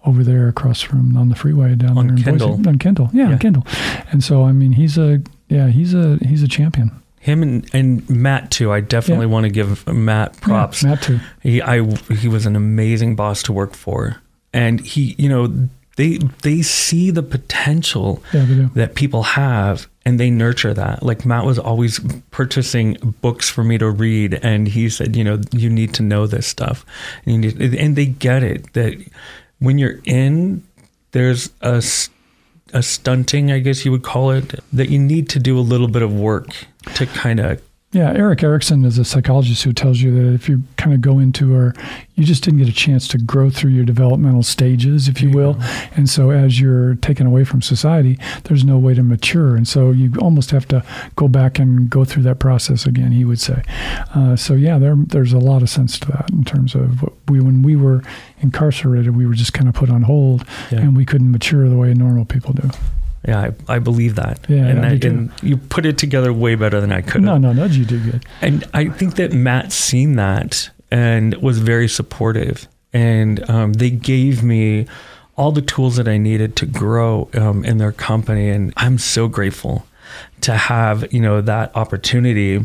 over 0.04 0.22
there 0.24 0.48
across 0.48 0.80
from 0.80 1.16
on 1.16 1.28
the 1.28 1.34
freeway 1.36 1.74
down 1.74 1.96
On 1.98 2.06
there 2.08 2.16
in 2.16 2.22
Kendall. 2.22 2.56
Boise. 2.56 2.68
On 2.68 2.78
Kendall, 2.78 3.10
yeah, 3.12 3.26
Yeah. 3.26 3.32
on 3.32 3.38
Kendall. 3.38 3.66
And 4.10 4.22
so 4.24 4.44
I 4.44 4.52
mean, 4.52 4.72
he's 4.72 4.98
a 4.98 5.20
yeah, 5.48 5.68
he's 5.68 5.94
a 5.94 6.18
he's 6.26 6.42
a 6.42 6.48
champion. 6.48 6.90
Him 7.20 7.42
and, 7.42 7.68
and 7.72 8.08
Matt 8.10 8.50
too. 8.50 8.72
I 8.72 8.80
definitely 8.80 9.26
Yeah. 9.26 9.32
want 9.32 9.44
to 9.44 9.50
give 9.50 9.86
Matt 9.86 10.40
props. 10.40 10.82
Yeah, 10.82 10.90
Matt 10.90 11.02
too. 11.02 11.20
He 11.40 11.62
I 11.62 11.84
he 12.14 12.26
was 12.28 12.46
an 12.46 12.56
amazing 12.56 13.14
boss 13.16 13.42
to 13.44 13.52
work 13.52 13.74
for, 13.74 14.16
and 14.52 14.80
he 14.80 15.14
you 15.18 15.28
know 15.28 15.68
they 15.96 16.18
they 16.42 16.62
see 16.62 17.10
the 17.10 17.22
potential 17.22 18.22
that 18.74 18.94
people 18.94 19.22
have 19.22 19.86
and 20.04 20.18
they 20.18 20.30
nurture 20.30 20.74
that. 20.74 21.02
Like 21.04 21.24
Matt 21.24 21.44
was 21.44 21.58
always 21.60 22.00
purchasing 22.32 22.94
books 23.20 23.48
for 23.48 23.62
me 23.62 23.78
to 23.78 23.88
read, 23.90 24.40
and 24.42 24.66
he 24.66 24.88
said, 24.88 25.14
you 25.14 25.22
know, 25.22 25.38
you 25.52 25.70
need 25.70 25.94
to 25.94 26.02
know 26.02 26.26
this 26.26 26.46
stuff, 26.46 26.84
and, 27.24 27.44
you 27.44 27.52
need, 27.52 27.74
and 27.76 27.94
they 27.94 28.06
get 28.06 28.42
it 28.42 28.72
that 28.72 28.94
when 29.62 29.78
you're 29.78 30.00
in, 30.04 30.64
there's 31.12 31.50
a 31.60 31.82
a 32.74 32.82
stunting, 32.82 33.52
I 33.52 33.58
guess 33.58 33.84
you 33.84 33.92
would 33.92 34.02
call 34.02 34.30
it, 34.30 34.54
that 34.72 34.88
you 34.88 34.98
need 34.98 35.28
to 35.30 35.38
do 35.38 35.58
a 35.58 35.60
little 35.60 35.88
bit 35.88 36.02
of 36.02 36.12
work 36.12 36.48
to 36.94 37.06
kind 37.06 37.38
of 37.38 37.60
Yeah, 37.92 38.10
Erik 38.14 38.42
Erikson 38.42 38.86
is 38.86 38.96
a 38.96 39.04
psychologist 39.04 39.64
who 39.64 39.74
tells 39.74 40.00
you 40.00 40.14
that 40.14 40.32
if 40.32 40.48
you 40.48 40.62
kind 40.78 40.94
of 40.94 41.02
go 41.02 41.18
into 41.18 41.54
or 41.54 41.74
you 42.14 42.24
just 42.24 42.42
didn't 42.42 42.58
get 42.60 42.68
a 42.68 42.72
chance 42.72 43.06
to 43.08 43.18
grow 43.18 43.50
through 43.50 43.72
your 43.72 43.84
developmental 43.84 44.42
stages, 44.42 45.08
if 45.08 45.20
you 45.20 45.28
will. 45.30 45.58
And 45.94 46.08
so 46.08 46.30
as 46.30 46.58
you're 46.58 46.94
taken 46.96 47.26
away 47.26 47.44
from 47.44 47.60
society, 47.60 48.18
there's 48.44 48.64
no 48.64 48.78
way 48.78 48.94
to 48.94 49.02
mature. 49.02 49.56
And 49.56 49.68
so 49.68 49.90
you 49.90 50.10
almost 50.22 50.52
have 50.52 50.66
to 50.68 50.82
go 51.16 51.28
back 51.28 51.58
and 51.58 51.90
go 51.90 52.06
through 52.06 52.22
that 52.22 52.38
process 52.38 52.86
again, 52.86 53.12
he 53.12 53.26
would 53.26 53.40
say. 53.40 53.62
Uh, 54.14 54.36
so 54.36 54.54
yeah, 54.54 54.78
there, 54.78 54.96
there's 54.96 55.34
a 55.34 55.38
lot 55.38 55.60
of 55.60 55.68
sense 55.68 55.98
to 55.98 56.08
that 56.12 56.30
in 56.30 56.44
terms 56.44 56.74
of 56.74 57.02
what 57.02 57.12
we, 57.28 57.40
when 57.40 57.60
we 57.60 57.76
were 57.76 58.02
incarcerated, 58.40 59.14
we 59.14 59.26
were 59.26 59.34
just 59.34 59.52
kind 59.52 59.68
of 59.68 59.74
put 59.74 59.90
on 59.90 60.00
hold 60.00 60.46
Yeah. 60.70 60.78
and 60.80 60.96
we 60.96 61.04
couldn't 61.04 61.30
mature 61.30 61.68
the 61.68 61.76
way 61.76 61.92
normal 61.92 62.24
people 62.24 62.54
do. 62.54 62.70
Yeah, 63.26 63.50
I, 63.68 63.76
I 63.76 63.78
believe 63.78 64.16
that. 64.16 64.44
Yeah, 64.48 64.66
and, 64.66 64.84
I 64.84 65.08
and 65.08 65.30
you 65.42 65.56
put 65.56 65.86
it 65.86 65.96
together 65.96 66.32
way 66.32 66.56
better 66.56 66.80
than 66.80 66.90
I 66.90 67.02
could 67.02 67.22
No, 67.22 67.38
no, 67.38 67.52
no, 67.52 67.66
you 67.66 67.84
did 67.84 68.04
good. 68.04 68.24
And 68.40 68.64
I 68.74 68.88
think 68.88 69.14
that 69.14 69.32
Matt 69.32 69.72
seen 69.72 70.16
that 70.16 70.70
and 70.90 71.34
was 71.36 71.58
very 71.58 71.88
supportive. 71.88 72.66
And 72.92 73.48
um, 73.48 73.74
they 73.74 73.90
gave 73.90 74.42
me 74.42 74.86
all 75.36 75.52
the 75.52 75.62
tools 75.62 75.96
that 75.96 76.08
I 76.08 76.18
needed 76.18 76.56
to 76.56 76.66
grow 76.66 77.28
um, 77.34 77.64
in 77.64 77.78
their 77.78 77.92
company. 77.92 78.50
And 78.50 78.72
I'm 78.76 78.98
so 78.98 79.28
grateful 79.28 79.86
to 80.42 80.56
have, 80.56 81.10
you 81.12 81.20
know, 81.20 81.40
that 81.40 81.74
opportunity. 81.76 82.64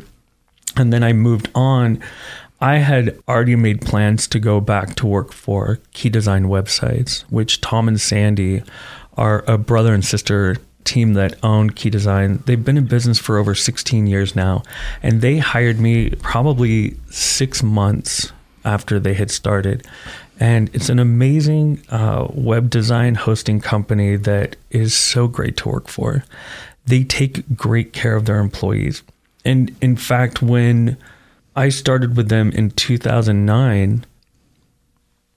And 0.76 0.92
then 0.92 1.04
I 1.04 1.14
moved 1.14 1.50
on. 1.56 2.02
I 2.60 2.78
had 2.78 3.18
already 3.28 3.56
made 3.56 3.82
plans 3.82 4.28
to 4.30 4.40
go 4.40 4.60
back 4.60 4.96
to 4.96 5.06
work 5.06 5.32
for 5.32 5.80
Key 5.94 6.10
Design 6.10 6.46
Websites, 6.46 7.22
which 7.30 7.62
Tom 7.62 7.88
and 7.88 8.02
Sandy 8.02 8.64
are 9.18 9.44
a 9.48 9.58
brother 9.58 9.94
and 9.94 10.06
sister 10.06 10.58
team 10.84 11.14
that 11.14 11.36
own 11.44 11.70
Key 11.70 11.90
Design. 11.90 12.42
They've 12.46 12.64
been 12.64 12.78
in 12.78 12.86
business 12.86 13.20
for 13.20 13.38
over 13.38 13.54
16 13.54 14.08
years 14.08 14.36
now, 14.36 14.64
and 15.04 15.22
they 15.22 15.38
hired 15.38 15.80
me 15.80 16.12
probably 16.22 16.96
six 17.10 17.62
months 17.62 18.32
after 18.64 19.00
they 19.00 19.14
had 19.14 19.30
started. 19.30 19.86
And 20.40 20.70
it's 20.74 20.90
an 20.90 21.00
amazing 21.00 21.84
uh, 21.90 22.28
web 22.32 22.70
design 22.70 23.16
hosting 23.16 23.60
company 23.60 24.16
that 24.18 24.56
is 24.70 24.94
so 24.94 25.28
great 25.28 25.58
to 25.58 25.70
work 25.70 25.88
for. 25.88 26.24
They 26.86 27.04
take 27.04 27.56
great 27.56 27.92
care 27.92 28.16
of 28.16 28.26
their 28.26 28.40
employees. 28.40 29.04
And 29.44 29.76
in 29.82 29.96
fact, 29.96 30.42
when 30.42 30.98
I 31.56 31.70
started 31.70 32.16
with 32.16 32.30
them 32.30 32.52
in 32.52 32.72
2009, 32.72 34.06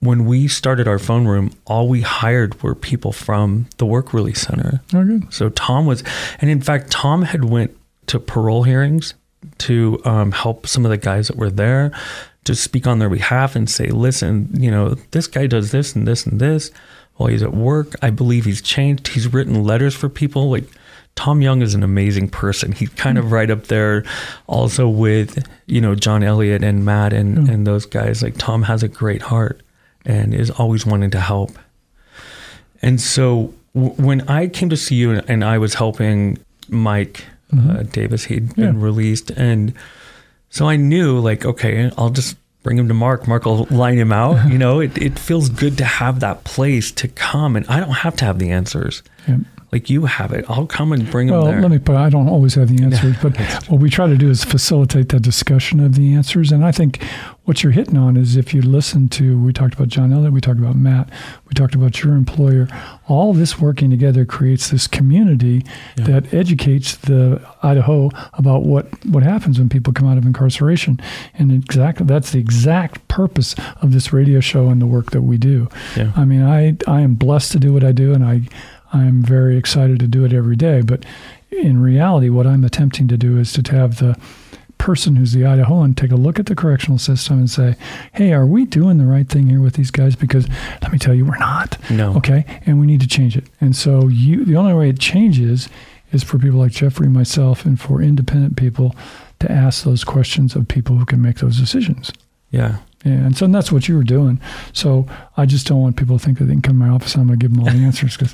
when 0.01 0.25
we 0.25 0.47
started 0.47 0.87
our 0.87 0.99
phone 0.99 1.27
room, 1.27 1.53
all 1.65 1.87
we 1.87 2.01
hired 2.01 2.61
were 2.63 2.75
people 2.75 3.11
from 3.11 3.67
the 3.77 3.85
work 3.85 4.13
release 4.13 4.41
center. 4.41 4.81
Good. 4.91 5.31
So 5.31 5.49
Tom 5.49 5.85
was, 5.85 6.03
and 6.39 6.49
in 6.49 6.59
fact, 6.59 6.91
Tom 6.91 7.21
had 7.21 7.45
went 7.45 7.77
to 8.07 8.19
parole 8.19 8.63
hearings 8.63 9.13
to 9.59 10.01
um, 10.05 10.31
help 10.31 10.67
some 10.67 10.85
of 10.85 10.91
the 10.91 10.97
guys 10.97 11.27
that 11.27 11.37
were 11.37 11.51
there 11.51 11.91
to 12.45 12.55
speak 12.55 12.87
on 12.87 12.97
their 12.97 13.09
behalf 13.09 13.55
and 13.55 13.69
say, 13.69 13.89
listen, 13.89 14.49
you 14.53 14.71
know, 14.71 14.95
this 15.11 15.27
guy 15.27 15.45
does 15.45 15.71
this 15.71 15.95
and 15.95 16.07
this 16.07 16.25
and 16.25 16.39
this 16.39 16.71
while 17.15 17.29
he's 17.29 17.43
at 17.43 17.53
work. 17.53 17.93
I 18.01 18.09
believe 18.09 18.45
he's 18.45 18.61
changed. 18.61 19.09
He's 19.09 19.31
written 19.31 19.63
letters 19.63 19.93
for 19.93 20.09
people. 20.09 20.49
Like 20.49 20.65
Tom 21.15 21.43
Young 21.43 21.61
is 21.61 21.75
an 21.75 21.83
amazing 21.83 22.29
person. 22.29 22.71
He's 22.71 22.89
kind 22.89 23.19
of 23.19 23.31
right 23.31 23.51
up 23.51 23.65
there 23.65 24.03
also 24.47 24.89
with, 24.89 25.47
you 25.67 25.79
know, 25.79 25.93
John 25.93 26.23
Elliott 26.23 26.63
and 26.63 26.83
Matt 26.83 27.13
and, 27.13 27.47
and 27.47 27.67
those 27.67 27.85
guys. 27.85 28.23
Like 28.23 28.37
Tom 28.37 28.63
has 28.63 28.81
a 28.81 28.87
great 28.87 29.21
heart 29.21 29.61
and 30.05 30.33
is 30.33 30.49
always 30.49 30.85
wanting 30.85 31.11
to 31.11 31.19
help. 31.19 31.51
And 32.81 32.99
so 32.99 33.53
w- 33.75 33.93
when 33.95 34.21
I 34.29 34.47
came 34.47 34.69
to 34.69 34.77
see 34.77 34.95
you 34.95 35.11
and, 35.11 35.29
and 35.29 35.43
I 35.43 35.57
was 35.57 35.75
helping 35.75 36.39
Mike 36.69 37.25
uh, 37.55 37.83
Davis, 37.83 38.25
he'd 38.25 38.55
been 38.55 38.73
Mm-hmm. 38.73 38.81
Released. 38.81 39.31
And 39.31 39.73
so 40.49 40.67
I 40.67 40.75
knew, 40.75 41.19
like, 41.19 41.45
okay, 41.45 41.91
I'll 41.97 42.09
just 42.09 42.35
bring 42.63 42.77
him 42.77 42.87
to 42.87 42.93
Mark. 42.93 43.27
Mark 43.27 43.45
will 43.45 43.65
line 43.69 43.97
him 43.97 44.11
out. 44.11 44.47
you 44.51 44.57
know, 44.57 44.79
it, 44.79 44.97
it 44.97 45.19
feels 45.19 45.49
good 45.49 45.77
to 45.77 45.85
have 45.85 46.19
that 46.21 46.43
place 46.43 46.91
to 46.93 47.07
come. 47.07 47.55
And 47.55 47.65
I 47.67 47.79
don't 47.79 47.89
have 47.91 48.15
to 48.17 48.25
have 48.25 48.39
the 48.39 48.51
answers. 48.51 49.03
Yeah. 49.27 49.37
Like 49.71 49.89
you 49.89 50.03
have 50.05 50.33
it. 50.33 50.43
I'll 50.49 50.65
come 50.67 50.91
and 50.91 51.09
bring 51.09 51.29
Well, 51.29 51.43
him 51.43 51.45
there. 51.45 51.53
Well, 51.61 51.69
let 51.69 51.71
me 51.71 51.79
put. 51.79 51.95
I 51.95 52.09
don't 52.09 52.27
always 52.27 52.55
have 52.55 52.75
the 52.75 52.83
answers, 52.87 53.15
but 53.21 53.37
what 53.69 53.79
we 53.79 53.89
try 53.89 54.05
to 54.07 54.17
do 54.17 54.29
is 54.29 54.43
facilitate 54.43 55.09
the 55.09 55.19
discussion 55.19 55.79
of 55.79 55.95
the 55.95 56.13
answers. 56.13 56.51
And 56.51 56.65
I 56.65 56.73
think 56.73 57.01
what 57.43 57.63
you're 57.63 57.71
hitting 57.71 57.97
on 57.97 58.17
is 58.17 58.35
if 58.37 58.53
you 58.53 58.61
listen 58.61 59.09
to, 59.09 59.37
we 59.41 59.51
talked 59.51 59.73
about 59.73 59.87
John 59.87 60.13
Elliott, 60.13 60.31
we 60.31 60.41
talked 60.41 60.59
about 60.59 60.75
Matt, 60.75 61.09
we 61.47 61.53
talked 61.55 61.73
about 61.73 62.03
your 62.03 62.13
employer. 62.13 62.67
All 63.07 63.33
this 63.33 63.59
working 63.59 63.89
together 63.89 64.25
creates 64.25 64.69
this 64.69 64.85
community 64.87 65.65
Yeah. 65.97 66.03
that 66.05 66.33
educates 66.33 66.95
the 66.95 67.41
Idaho 67.63 68.11
about 68.33 68.63
what 68.63 68.87
what 69.07 69.23
happens 69.23 69.57
when 69.57 69.69
people 69.69 69.91
come 69.91 70.07
out 70.07 70.17
of 70.19 70.25
incarceration. 70.25 70.99
And 71.33 71.51
exactly 71.51 72.05
that's 72.05 72.31
the 72.31 72.39
exact 72.39 73.07
purpose 73.07 73.55
of 73.81 73.91
this 73.91 74.13
radio 74.13 74.39
show 74.39 74.69
and 74.69 74.79
the 74.81 74.85
work 74.87 75.09
that 75.11 75.23
we 75.23 75.37
do. 75.37 75.67
yeah. 75.97 76.11
I 76.15 76.25
mean, 76.25 76.43
I 76.43 76.77
I 76.87 77.01
am 77.01 77.15
blessed 77.15 77.51
to 77.53 77.59
do 77.59 77.73
what 77.73 77.83
I 77.83 77.91
do, 77.91 78.13
and 78.13 78.23
I 78.23 78.41
I'm 78.93 79.23
very 79.23 79.57
excited 79.57 79.99
to 80.01 80.07
do 80.07 80.25
it 80.25 80.33
every 80.33 80.55
day. 80.57 80.81
But 80.81 81.05
in 81.49 81.81
reality, 81.81 82.29
what 82.29 82.45
I'm 82.45 82.63
attempting 82.63 83.07
to 83.07 83.17
do 83.17 83.37
is 83.39 83.51
to 83.53 83.71
have 83.71 83.97
the 83.97 84.15
person 84.81 85.15
who's 85.15 85.31
the 85.31 85.41
Idahoan 85.41 85.95
take 85.95 86.11
a 86.11 86.15
look 86.15 86.39
at 86.39 86.47
the 86.47 86.55
correctional 86.55 86.97
system 86.97 87.37
and 87.37 87.49
say, 87.49 87.75
"Hey, 88.13 88.33
are 88.33 88.47
we 88.47 88.65
doing 88.65 88.97
the 88.97 89.05
right 89.05 89.29
thing 89.29 89.47
here 89.47 89.61
with 89.61 89.75
these 89.75 89.91
guys?" 89.91 90.15
Because 90.15 90.47
let 90.81 90.91
me 90.91 90.97
tell 90.97 91.13
you, 91.13 91.23
we're 91.23 91.37
not. 91.37 91.77
No. 91.91 92.15
Okay, 92.15 92.45
and 92.65 92.79
we 92.79 92.87
need 92.87 92.99
to 93.01 93.07
change 93.07 93.37
it. 93.37 93.45
And 93.61 93.75
so 93.75 94.07
you, 94.07 94.43
the 94.43 94.55
only 94.55 94.73
way 94.73 94.89
it 94.89 94.99
changes 94.99 95.69
is 96.11 96.23
for 96.23 96.39
people 96.39 96.57
like 96.57 96.71
Jeffrey, 96.71 97.07
myself, 97.07 97.63
and 97.63 97.79
for 97.79 98.01
independent 98.01 98.57
people 98.57 98.95
to 99.39 99.51
ask 99.51 99.83
those 99.83 100.03
questions 100.03 100.55
of 100.55 100.67
people 100.67 100.97
who 100.97 101.05
can 101.05 101.21
make 101.21 101.37
those 101.37 101.59
decisions. 101.59 102.11
Yeah. 102.49 102.77
Yeah, 103.05 103.13
and 103.13 103.37
so 103.37 103.45
and 103.45 103.53
that's 103.53 103.71
what 103.71 103.87
you 103.87 103.95
were 103.95 104.03
doing. 104.03 104.41
So 104.73 105.07
I 105.37 105.45
just 105.45 105.67
don't 105.67 105.81
want 105.81 105.95
people 105.95 106.17
to 106.17 106.25
think 106.25 106.39
that 106.39 106.45
they 106.45 106.53
can 106.53 106.61
come 106.61 106.79
to 106.79 106.85
my 106.85 106.89
office 106.89 107.13
and 107.13 107.21
I'm 107.21 107.27
going 107.27 107.39
to 107.39 107.43
give 107.43 107.55
them 107.55 107.63
all 107.63 107.71
the 107.71 107.85
answers 107.85 108.17
because 108.17 108.33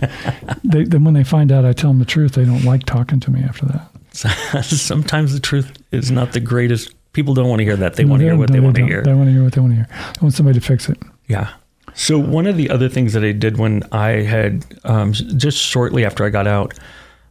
then 0.63 1.03
when 1.03 1.13
they 1.13 1.23
find 1.25 1.51
out 1.51 1.65
I 1.65 1.73
tell 1.73 1.89
them 1.89 1.99
the 1.99 2.05
truth, 2.05 2.33
they 2.33 2.45
don't 2.45 2.63
like 2.63 2.85
talking 2.85 3.19
to 3.21 3.31
me 3.31 3.43
after 3.43 3.65
that. 3.65 3.89
Sometimes 4.63 5.33
the 5.33 5.39
truth 5.39 5.71
is 5.91 6.11
not 6.11 6.33
the 6.33 6.39
greatest. 6.39 6.93
People 7.13 7.33
don't 7.33 7.49
want 7.49 7.59
to 7.59 7.63
hear 7.65 7.75
that. 7.77 7.95
They 7.95 8.03
No, 8.03 8.11
want 8.11 8.21
to 8.21 8.25
hear 8.25 8.37
what 8.37 8.51
they 8.51 8.59
want 8.59 8.75
to 8.75 8.85
hear. 8.85 9.01
They 9.03 9.13
want 9.13 9.27
to 9.27 9.33
hear 9.33 9.43
what 9.43 9.53
they 9.53 9.61
want 9.61 9.71
to 9.73 9.75
hear. 9.77 9.87
They 9.89 10.21
want 10.21 10.33
somebody 10.33 10.59
to 10.59 10.65
fix 10.65 10.89
it. 10.89 10.97
Yeah. 11.27 11.49
So 11.93 12.19
one 12.19 12.45
of 12.45 12.57
the 12.57 12.69
other 12.69 12.89
things 12.89 13.13
that 13.13 13.23
I 13.23 13.31
did 13.31 13.57
when 13.57 13.83
I 13.91 14.09
had 14.21 14.65
um, 14.83 15.13
just 15.13 15.57
shortly 15.57 16.05
after 16.05 16.25
I 16.25 16.29
got 16.29 16.45
out, 16.47 16.73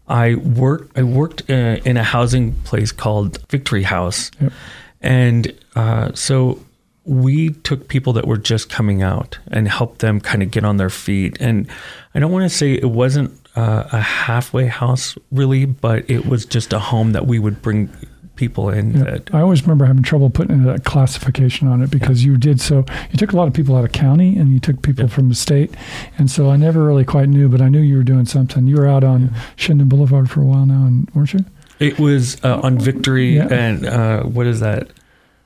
I 0.09 0.35
worked. 0.37 0.96
I 0.99 1.03
worked 1.03 1.49
uh, 1.51 1.79
in 1.85 1.96
a 1.96 2.03
housing 2.03 2.53
place 2.62 2.90
called 2.92 3.38
Victory 3.51 3.83
House, 3.85 4.31
Yep. 4.40 4.53
and 5.01 5.53
uh, 5.75 6.12
so 6.14 6.61
we 7.05 7.51
took 7.51 7.88
people 7.88 8.12
that 8.14 8.27
were 8.27 8.37
just 8.37 8.68
coming 8.70 9.03
out 9.03 9.38
and 9.49 9.68
helped 9.68 10.01
them 10.01 10.20
kind 10.20 10.42
of 10.42 10.51
get 10.51 10.64
on 10.64 10.77
their 10.77 10.90
feet. 10.90 11.37
And 11.40 11.68
I 12.14 12.18
don't 12.18 12.33
want 12.33 12.42
to 12.51 12.57
say 12.57 12.72
it 12.75 12.90
wasn't 12.90 13.33
uh, 13.57 13.88
a 13.92 14.01
halfway 14.01 14.66
house 14.66 15.16
really, 15.33 15.64
but 15.64 16.09
it 16.11 16.27
was 16.27 16.45
just 16.47 16.73
a 16.73 16.79
home 16.79 17.12
that 17.12 17.27
we 17.27 17.38
would 17.38 17.61
bring 17.62 17.90
people 18.37 18.69
in. 18.69 18.92
Yeah. 18.95 19.05
That, 19.05 19.35
I 19.35 19.40
always 19.40 19.62
remember 19.62 19.87
having 19.87 20.03
trouble 20.03 20.29
putting 20.29 20.57
in 20.62 20.69
a 20.69 20.79
classification 20.79 21.69
on 21.69 21.81
it 21.83 21.90
because 21.90 22.23
you 22.23 22.37
did 22.37 22.61
so. 22.61 22.85
You 23.11 23.16
took 23.16 23.33
a 23.33 23.37
lot 23.37 23.49
of 23.49 23.55
people 23.55 23.75
out 23.77 23.85
of 23.87 23.92
county 23.92 24.37
and 24.37 24.53
you 24.53 24.61
took 24.61 24.83
people 24.83 25.05
Yeah. 25.05 25.11
from 25.11 25.31
the 25.31 25.35
state, 25.35 25.75
and 26.19 26.31
so 26.31 26.51
I 26.51 26.57
never 26.57 26.85
really 26.85 27.05
quite 27.07 27.31
knew, 27.31 27.49
but 27.49 27.62
I 27.62 27.69
knew 27.71 27.81
you 27.81 27.97
were 27.97 28.03
doing 28.03 28.27
something. 28.27 28.66
You 28.66 28.77
were 28.77 28.87
out 28.87 29.05
on 29.05 29.31
Chinden 29.57 29.88
Boulevard 29.88 30.29
for 30.31 30.42
a 30.42 30.45
while 30.45 30.66
now, 30.66 30.85
and 30.87 31.09
weren't 31.14 31.33
you? 31.33 31.45
It 31.79 31.99
was 31.99 32.37
uh, 32.45 32.61
on 32.62 32.79
Victory 32.79 33.37
Yeah. 33.37 33.49
and 33.51 33.87
uh, 33.87 34.23
what 34.25 34.47
is 34.47 34.61
that? 34.61 34.88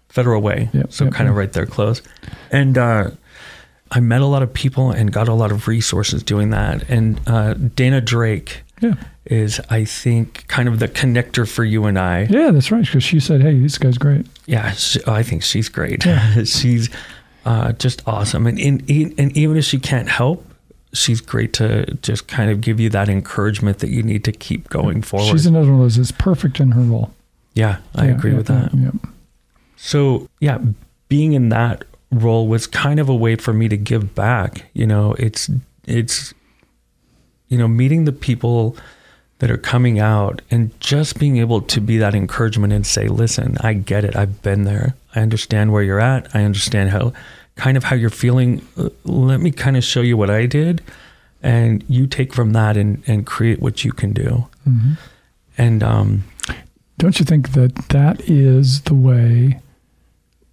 Federal 0.09 0.43
Way. 0.43 0.69
Yep, 0.73 0.93
so 0.93 1.05
yep, 1.05 1.13
kind 1.13 1.31
of 1.31 1.37
right 1.37 1.53
there 1.53 1.67
close. 1.67 2.03
And 2.51 2.77
uh, 2.77 3.11
I 3.91 4.01
met 4.01 4.21
a 4.21 4.27
lot 4.27 4.43
of 4.43 4.53
people 4.55 4.91
and 4.91 5.13
got 5.13 5.29
a 5.29 5.35
lot 5.35 5.51
of 5.51 5.67
resources 5.69 6.23
doing 6.23 6.51
that. 6.51 6.89
And 6.89 7.21
uh, 7.27 7.55
Dana 7.55 8.01
Drake 8.01 8.63
Yeah, 8.81 8.95
is, 9.27 9.61
I 9.69 9.85
think, 9.85 10.47
kind 10.47 10.69
of 10.69 10.79
the 10.79 10.87
connector 10.89 11.49
for 11.49 11.65
you 11.65 11.87
and 11.87 11.99
I. 11.99 12.27
yeah, 12.31 12.51
that's 12.53 12.71
right. 12.71 12.85
Because 12.85 13.03
she 13.03 13.19
said, 13.21 13.41
"Hey, 13.43 13.59
this 13.59 13.79
guy's 13.79 13.99
great." 13.99 14.27
Yeah, 14.47 14.71
she, 14.73 15.01
I 15.07 15.23
think 15.23 15.43
she's 15.43 15.69
great. 15.69 16.05
Yeah. 16.07 16.45
she's 16.45 16.89
uh, 17.45 17.73
just 17.73 18.03
awesome. 18.07 18.47
And, 18.47 18.61
and 18.61 18.83
and 19.19 19.37
even 19.37 19.57
if 19.57 19.65
she 19.65 19.79
can't 19.79 20.09
help, 20.09 20.45
she's 20.93 21.21
great 21.21 21.53
to 21.55 21.87
just 22.03 22.29
kind 22.29 22.51
of 22.51 22.61
give 22.61 22.79
you 22.81 22.91
that 22.91 23.09
encouragement 23.09 23.79
that 23.81 23.91
you 23.91 24.03
need 24.03 24.23
to 24.25 24.33
keep 24.33 24.69
going 24.69 25.03
forward. 25.03 25.31
She's 25.33 25.47
another 25.47 25.67
one 25.73 25.77
of 25.77 25.81
those 25.87 25.97
that's 25.97 26.13
perfect 26.13 26.61
in 26.61 26.71
her 26.73 26.83
role. 26.83 27.13
yeah, 27.55 27.79
I 27.95 28.07
Yeah, 28.07 28.13
agree 28.13 28.31
yeah, 28.33 28.37
with 28.37 28.47
that. 28.47 28.73
Yeah, 28.75 28.91
So, 29.77 30.29
yeah, 30.41 30.59
being 31.09 31.33
in 31.33 31.49
that 31.51 31.85
role 32.11 32.49
was 32.49 32.67
kind 32.67 32.99
of 33.01 33.09
a 33.09 33.15
way 33.15 33.37
for 33.37 33.53
me 33.53 33.69
to 33.69 33.77
give 33.77 34.15
back. 34.15 34.65
You 34.75 34.87
know, 34.87 35.15
it's 35.19 35.51
it's 35.87 36.35
you 37.49 37.59
know, 37.59 37.69
meeting 37.69 38.05
the 38.05 38.13
people 38.13 38.77
that 39.41 39.51
are 39.51 39.57
coming 39.57 39.99
out 39.99 40.43
and 40.51 40.79
just 40.81 41.19
being 41.19 41.39
able 41.39 41.61
to 41.63 41.81
be 41.81 41.99
that 41.99 42.15
encouragement 42.15 42.73
and 42.73 42.87
say, 42.87 43.09
"Listen, 43.09 43.57
I 43.61 43.73
get 43.75 44.05
it. 44.05 44.15
I've 44.17 44.43
been 44.43 44.65
there. 44.65 44.95
I 45.15 45.21
understand 45.21 45.73
where 45.73 45.83
you're 45.83 46.01
at. 46.01 46.29
I 46.35 46.45
understand 46.45 46.91
how 46.91 47.13
kind 47.57 47.77
of 47.77 47.85
how 47.85 47.97
you're 47.97 48.11
feeling. 48.11 48.67
Uh, 48.77 48.91
Let 49.05 49.41
me 49.41 49.51
kind 49.51 49.77
of 49.77 49.85
show 49.85 50.01
you 50.03 50.17
what 50.17 50.31
I 50.31 50.47
did." 50.47 50.83
And 51.43 51.83
you 51.89 52.07
take 52.07 52.35
from 52.35 52.53
that 52.53 52.77
and, 52.77 53.03
and 53.07 53.25
create 53.25 53.63
what 53.63 53.83
you 53.83 53.93
can 53.93 54.13
do. 54.13 54.47
hmm 54.65 54.93
And 55.57 55.83
um, 55.83 56.25
Don't 56.99 57.19
you 57.19 57.25
think 57.25 57.53
that 57.53 57.75
that 57.89 58.21
is 58.29 58.83
the 58.83 58.95
way 58.95 59.59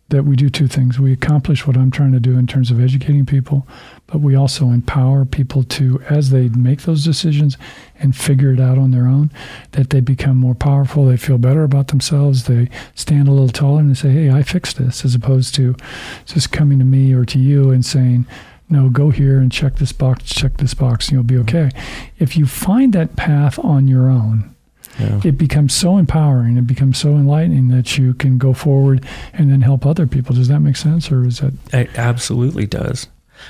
that 0.10 0.24
we 0.24 0.36
do 0.36 0.50
two 0.50 0.68
things? 0.68 1.00
We 1.00 1.12
accomplish 1.12 1.68
what 1.68 1.78
I'm 1.78 1.92
trying 1.92 2.14
to 2.14 2.20
do 2.20 2.38
in 2.38 2.48
terms 2.48 2.72
of 2.72 2.82
educating 2.82 3.26
people, 3.26 3.68
but 4.06 4.22
we 4.22 4.36
also 4.36 4.68
empower 4.68 5.26
people 5.26 5.64
to, 5.64 6.02
as 6.10 6.30
they 6.30 6.50
make 6.50 6.84
those 6.84 7.04
decisions 7.04 7.58
and 8.00 8.16
figure 8.16 8.54
it 8.54 8.60
out 8.60 8.78
on 8.78 8.92
their 8.92 9.08
own, 9.08 9.32
that 9.72 9.90
they 9.90 10.00
become 10.00 10.38
more 10.38 10.56
powerful. 10.56 11.06
They 11.06 11.18
feel 11.18 11.38
better 11.38 11.64
about 11.64 11.90
themselves. 11.90 12.46
They 12.46 12.70
stand 12.96 13.28
a 13.28 13.32
little 13.32 13.50
taller 13.50 13.82
and 13.82 13.90
they 13.90 13.96
say, 13.96 14.12
Hey, 14.12 14.32
I 14.32 14.44
fixed 14.44 14.78
this, 14.78 15.04
as 15.04 15.16
opposed 15.16 15.56
to 15.56 15.76
just 16.26 16.52
coming 16.52 16.80
to 16.80 16.86
me 16.86 17.14
or 17.14 17.26
to 17.26 17.40
you 17.40 17.72
and 17.72 17.86
saying, 17.86 18.26
no, 18.70 18.90
go 18.90 19.12
here 19.12 19.40
and 19.40 19.52
check 19.52 19.78
this 19.78 19.94
box, 19.94 20.26
check 20.26 20.58
this 20.58 20.74
box, 20.74 21.08
and 21.08 21.14
you'll 21.14 21.24
be 21.24 21.38
okay. 21.38 21.72
If 22.20 22.36
you 22.36 22.46
find 22.46 22.92
that 22.94 23.16
path 23.16 23.58
on 23.60 23.88
your 23.88 24.10
own, 24.10 24.54
yeah. 25.00 25.22
it 25.24 25.38
becomes 25.38 25.74
so 25.74 25.98
empowering, 25.98 26.58
it 26.58 26.68
becomes 26.68 26.98
so 26.98 27.10
enlightening 27.10 27.70
that 27.70 27.98
you 27.98 28.14
can 28.14 28.38
go 28.38 28.54
forward 28.54 29.06
and 29.34 29.52
then 29.52 29.62
help 29.62 29.86
other 29.86 30.08
people. 30.08 30.36
Does 30.36 30.48
that 30.48 30.60
make 30.60 30.78
sense, 30.78 31.12
or 31.12 31.26
is 31.26 31.40
that 31.40 31.54
It 31.74 31.90
absolutely 31.98 32.66
does. 32.66 33.08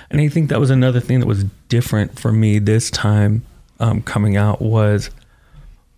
And 0.09 0.19
I 0.19 0.27
think 0.27 0.49
that 0.49 0.59
was 0.59 0.69
another 0.69 0.99
thing 0.99 1.19
that 1.19 1.27
was 1.27 1.45
different 1.69 2.19
for 2.19 2.31
me 2.31 2.59
this 2.59 2.91
time 2.91 3.45
um, 3.79 4.01
coming 4.01 4.35
out 4.35 4.61
was 4.61 5.09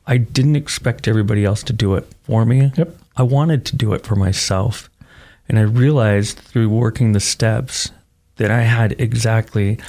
I 0.05 0.17
didn't 0.17 0.55
expect 0.55 1.07
everybody 1.07 1.45
else 1.45 1.63
to 1.63 1.73
do 1.73 1.95
it 1.95 2.07
for 2.23 2.45
me. 2.45 2.71
Yep. 2.75 2.97
I 3.15 3.23
wanted 3.23 3.65
to 3.67 3.75
do 3.75 3.93
it 3.93 4.05
for 4.05 4.15
myself. 4.15 4.89
And 5.47 5.57
I 5.57 5.63
realized 5.63 6.37
through 6.37 6.69
working 6.69 7.11
the 7.11 7.19
steps 7.19 7.91
that 8.37 8.51
I 8.51 8.61
had 8.61 8.99
exactly, 8.99 9.79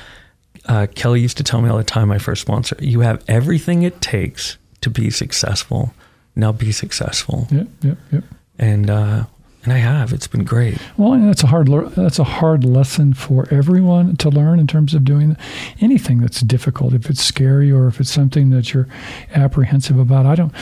uh, 0.66 0.86
Kelly 0.94 1.20
used 1.20 1.36
to 1.36 1.44
tell 1.44 1.60
me 1.60 1.68
all 1.68 1.78
the 1.78 1.84
time, 1.84 2.08
my 2.08 2.18
first 2.18 2.42
sponsor, 2.42 2.76
you 2.80 3.00
have 3.00 3.22
everything 3.28 3.82
it 3.82 4.00
takes 4.00 4.58
to 4.80 4.90
be 4.90 5.10
successful. 5.10 5.92
Now 6.36 6.52
be 6.52 6.72
successful. 6.72 7.46
Yep, 7.50 7.68
yep, 7.82 7.98
yep. 8.12 8.24
And, 8.58 8.88
uh, 8.90 9.24
and 9.64 9.72
I 9.74 9.78
have. 9.78 10.12
It's 10.12 10.26
been 10.26 10.44
great. 10.44 10.78
Well, 10.96 11.12
and 11.12 11.28
that's 11.28 11.42
a 11.42 11.46
hard 11.48 11.68
lear- 11.68 11.90
that's 11.90 12.18
a 12.18 12.24
hard 12.24 12.64
lesson 12.64 13.12
for 13.12 13.46
everyone 13.50 14.16
to 14.16 14.30
learn 14.30 14.58
in 14.58 14.66
terms 14.66 14.94
of 14.94 15.04
doing 15.04 15.36
anything 15.80 16.20
that's 16.20 16.40
difficult. 16.40 16.94
If 16.94 17.10
it's 17.10 17.22
scary 17.22 17.70
or 17.70 17.86
if 17.86 18.00
it's 18.00 18.10
something 18.10 18.50
that 18.50 18.72
you're 18.72 18.88
apprehensive 19.34 19.98
about, 19.98 20.24
I 20.24 20.34
don't. 20.34 20.52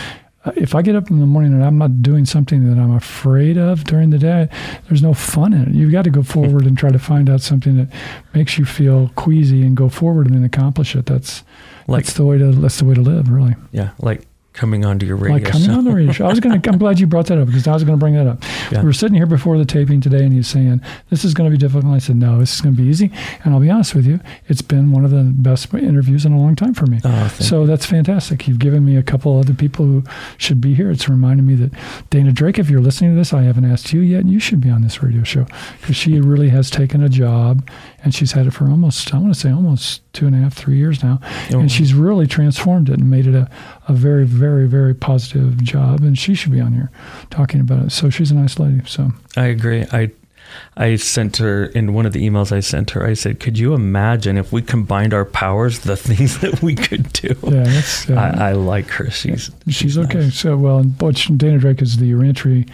Uh, 0.45 0.53
If 0.57 0.75
I 0.75 0.83
get 0.83 0.95
up 0.95 1.11
in 1.11 1.19
the 1.19 1.27
morning 1.27 1.53
and 1.53 1.65
I'm 1.65 1.79
not 1.79 2.03
doing 2.03 2.25
something 2.25 2.65
that 2.73 2.81
I'm 2.81 2.93
afraid 2.95 3.57
of 3.59 3.85
during 3.85 4.11
the 4.11 4.19
day, 4.19 4.49
there's 4.89 5.03
no 5.03 5.15
fun 5.15 5.53
in 5.53 5.63
it. 5.63 5.75
You've 5.75 5.93
got 5.93 6.03
to 6.05 6.11
go 6.11 6.23
forward 6.37 6.65
and 6.67 6.79
try 6.79 6.91
to 6.91 6.99
find 6.99 7.29
out 7.29 7.41
something 7.41 7.77
that 7.77 7.89
makes 8.35 8.57
you 8.59 8.65
feel 8.65 9.11
queasy 9.17 9.63
and 9.63 9.77
go 9.77 9.89
forward 9.89 10.27
and 10.27 10.37
then 10.37 10.45
accomplish 10.45 10.95
it. 10.95 11.07
That's 11.07 11.43
Like, 11.89 12.05
that's 12.05 12.17
the 12.17 12.25
way 12.25 12.39
to 12.39 12.53
that's 12.53 12.79
the 12.79 12.85
way 12.85 12.95
to 12.95 13.01
live, 13.03 13.31
really. 13.31 13.57
yeah, 13.73 13.91
like 13.99 14.28
coming 14.59 14.85
onto 14.85 15.07
your 15.07 15.17
radio 15.17 15.37
Like 15.37 15.45
coming 15.47 15.69
show. 15.69 15.75
on 15.79 15.85
the 15.85 15.93
radio 15.93 16.13
show. 16.13 16.27
I 16.27 16.29
was 16.31 16.41
gonna. 16.41 16.61
I'm 16.67 16.79
glad 16.79 16.99
you 17.01 17.07
brought 17.07 17.27
that 17.27 17.39
up 17.39 17.47
because 17.47 17.67
I 17.67 17.73
was 17.73 17.85
gonna 17.85 17.97
bring 17.97 18.15
that 18.15 18.27
up. 18.27 18.43
Yeah. 18.73 18.81
We 18.81 18.87
were 18.87 18.93
sitting 18.93 19.15
here 19.15 19.27
before 19.27 19.57
the 19.57 19.65
taping 19.65 20.01
today, 20.01 20.23
and 20.25 20.33
he 20.33 20.39
was 20.39 20.49
saying 20.49 20.81
this 21.11 21.25
is 21.25 21.33
going 21.35 21.51
to 21.51 21.57
be 21.57 21.59
difficult. 21.59 21.85
And 21.85 21.95
I 21.95 21.99
said 21.99 22.17
no, 22.17 22.39
this 22.39 22.55
is 22.55 22.61
going 22.61 22.75
to 22.77 22.83
be 22.83 22.89
easy. 22.89 23.11
And 23.45 23.55
I'll 23.55 23.61
be 23.61 23.71
honest 23.71 23.95
with 23.95 24.07
you, 24.07 24.21
it's 24.49 24.61
been 24.63 24.91
one 24.93 25.05
of 25.05 25.11
the 25.11 25.23
best 25.23 25.73
interviews 25.73 26.27
in 26.27 26.33
a 26.33 26.39
long 26.39 26.55
time 26.57 26.75
for 26.75 26.87
me. 26.87 27.01
Oh, 27.05 27.29
So 27.39 27.65
that's 27.67 27.87
fantastic. 27.87 28.47
You've 28.49 28.59
given 28.59 28.85
me 28.85 28.97
a 28.97 29.03
couple 29.03 29.39
other 29.39 29.55
people 29.55 29.87
who 29.87 30.03
should 30.37 30.61
be 30.61 30.75
here. 30.75 30.91
It's 30.91 31.09
reminded 31.09 31.47
me 31.47 31.55
that 31.55 31.73
Dana 32.11 32.33
Drake, 32.33 32.59
if 32.59 32.69
you're 32.69 32.81
listening 32.81 33.13
to 33.13 33.17
this, 33.17 33.33
I 33.33 33.43
haven't 33.43 33.65
asked 33.65 33.93
you 33.93 34.01
yet. 34.01 34.27
You 34.27 34.41
should 34.41 34.61
be 34.61 34.71
on 34.71 34.83
this 34.83 35.03
radio 35.03 35.23
show 35.23 35.47
because 35.81 35.97
she 35.97 36.21
really 36.21 36.49
has 36.51 36.69
taken 36.71 37.03
a 37.03 37.09
job 37.09 37.69
and 38.05 38.15
she's 38.15 38.33
had 38.33 38.47
it 38.47 38.53
for 38.53 38.69
almost, 38.69 39.13
I 39.13 39.19
want 39.19 39.35
to 39.35 39.39
say 39.39 39.51
almost 39.51 40.03
two 40.13 40.27
and 40.27 40.35
a 40.35 40.39
half, 40.39 40.55
three 40.55 40.77
years 40.77 41.03
now. 41.03 41.21
Oh. 41.53 41.61
And 41.61 41.71
she's 41.71 41.95
really 41.95 42.27
transformed 42.27 42.89
it 42.89 42.99
and 42.99 43.11
made 43.11 43.27
it 43.27 43.35
a, 43.35 43.51
a 43.89 43.93
very, 43.93 44.25
very, 44.25 44.69
very 44.69 44.95
positive 44.95 45.63
job. 45.63 46.03
And 46.03 46.17
she 46.17 46.35
should 46.35 46.53
be 46.53 46.61
on 46.61 46.73
here 46.73 46.91
talking 47.31 47.61
about 47.61 47.87
it. 47.87 47.93
So 47.93 48.09
she's 48.11 48.31
a 48.31 48.35
nice 48.35 48.59
lady. 48.59 48.83
So 48.87 49.13
I 49.37 49.47
agree. 49.47 49.85
I 49.93 50.11
I 50.77 50.97
sent 50.97 51.39
her 51.39 51.67
in 51.67 51.93
one 51.93 52.07
of 52.07 52.13
the 52.13 52.27
emails 52.27 52.53
I 52.53 52.61
sent 52.61 52.91
her. 52.91 53.05
I 53.05 53.15
said, 53.15 53.41
"Could 53.41 53.59
you 53.59 53.75
imagine 53.75 54.37
if 54.37 54.53
we 54.53 54.63
combined 54.63 55.13
our 55.13 55.25
powers, 55.25 55.81
the 55.81 55.97
things 56.09 56.39
that 56.39 56.63
we 56.63 56.75
could 56.75 57.13
do?" 57.13 57.35
yeah, 57.43 57.65
that's, 57.65 58.09
yeah. 58.09 58.35
I, 58.39 58.51
I 58.51 58.53
like 58.53 58.89
her. 58.91 59.11
She's 59.11 59.51
She's 59.69 59.99
okay. 59.99 60.21
nice. 60.21 60.39
So, 60.39 60.57
well, 60.57 60.79
and 60.79 60.97
Butch 60.97 61.29
Dana 61.37 61.59
Drake 61.59 61.83
is 61.83 61.99
the 61.99 62.15
reentry 62.15 62.67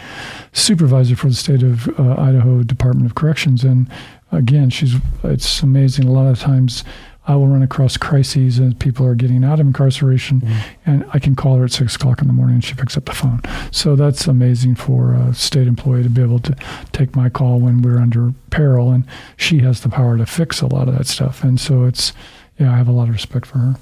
supervisor 0.52 1.16
for 1.16 1.28
the 1.28 1.34
state 1.34 1.62
of 1.62 1.88
uh, 1.98 2.14
Idaho 2.18 2.62
Department 2.62 3.06
of 3.06 3.14
Corrections. 3.14 3.64
And 3.64 3.90
again, 4.36 4.70
she's 4.70 4.94
it's 5.22 5.62
amazing. 5.62 6.06
A 6.06 6.12
lot 6.12 6.26
of 6.26 6.38
times 6.38 6.84
I 7.26 7.36
will 7.36 7.46
run 7.48 7.62
across 7.62 7.96
crises 7.96 8.58
and 8.58 8.78
people 8.78 9.06
are 9.06 9.14
getting 9.14 9.44
out 9.44 9.58
of 9.58 9.66
incarceration, 9.66 10.42
Mm. 10.42 10.56
and 10.84 11.04
I 11.14 11.18
can 11.18 11.34
call 11.34 11.56
her 11.56 11.64
at 11.64 11.72
six 11.72 11.96
o'clock 11.96 12.20
in 12.20 12.26
the 12.26 12.34
morning 12.34 12.56
and 12.56 12.64
she 12.64 12.74
picks 12.74 12.96
up 12.98 13.06
the 13.06 13.12
phone. 13.14 13.40
So 13.70 13.96
that's 13.96 14.26
amazing 14.26 14.74
for 14.74 15.14
a 15.14 15.32
state 15.34 15.66
employee 15.66 16.02
to 16.02 16.10
be 16.10 16.20
able 16.22 16.40
to 16.40 16.54
take 16.92 17.16
my 17.16 17.30
call 17.30 17.60
when 17.60 17.80
we're 17.80 17.98
under 17.98 18.34
peril. 18.50 18.90
And 18.90 19.04
she 19.38 19.60
has 19.60 19.80
the 19.80 19.88
power 19.88 20.18
to 20.18 20.26
fix 20.26 20.60
a 20.60 20.66
lot 20.66 20.86
of 20.88 20.96
that 20.98 21.06
stuff. 21.06 21.42
And 21.42 21.58
so 21.58 21.84
it's, 21.84 22.12
yeah, 22.58 22.70
I 22.72 22.76
have 22.76 22.88
a 22.88 22.92
lot 22.92 23.08
of 23.08 23.14
respect 23.14 23.46
for 23.46 23.58
her. 23.58 23.74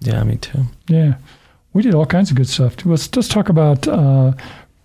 yeah, 0.00 0.22
me 0.24 0.36
too. 0.36 0.64
Yeah, 0.88 1.14
we 1.72 1.82
did 1.82 1.94
all 1.94 2.06
kinds 2.06 2.30
of 2.30 2.36
good 2.36 2.48
stuff. 2.48 2.76
Let's 2.84 3.14
let's 3.16 3.28
talk 3.28 3.48
about 3.48 3.88
uh, 3.88 4.32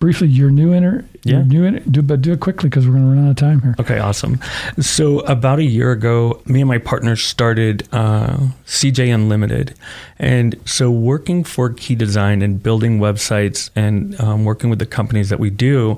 briefly 0.04 0.28
your 0.28 0.50
new 0.50 0.70
inter. 0.70 1.02
Yeah. 1.22 1.36
Your 1.36 1.44
new 1.44 1.64
inter, 1.64 1.82
do 1.90 2.02
but 2.02 2.20
do 2.20 2.32
it 2.32 2.40
quickly 2.40 2.68
because 2.68 2.86
we're 2.86 2.92
going 2.92 3.04
to 3.04 3.16
run 3.16 3.26
out 3.26 3.30
of 3.30 3.36
time 3.36 3.62
here. 3.62 3.74
Okay, 3.80 3.98
awesome. 3.98 4.38
So 4.78 5.20
about 5.20 5.60
a 5.60 5.64
year 5.64 5.92
ago, 5.92 6.42
me 6.44 6.60
and 6.60 6.68
my 6.68 6.76
partner 6.76 7.16
started 7.16 7.88
uh, 7.90 8.36
CJ 8.66 9.14
Unlimited, 9.14 9.74
and 10.18 10.60
so 10.66 10.90
working 10.90 11.42
for 11.42 11.70
Key 11.70 11.94
Design 11.94 12.42
and 12.42 12.62
building 12.62 12.98
websites 12.98 13.70
and 13.74 14.20
um, 14.20 14.44
working 14.44 14.68
with 14.68 14.78
the 14.78 14.84
companies 14.84 15.30
that 15.30 15.40
we 15.40 15.48
do. 15.48 15.96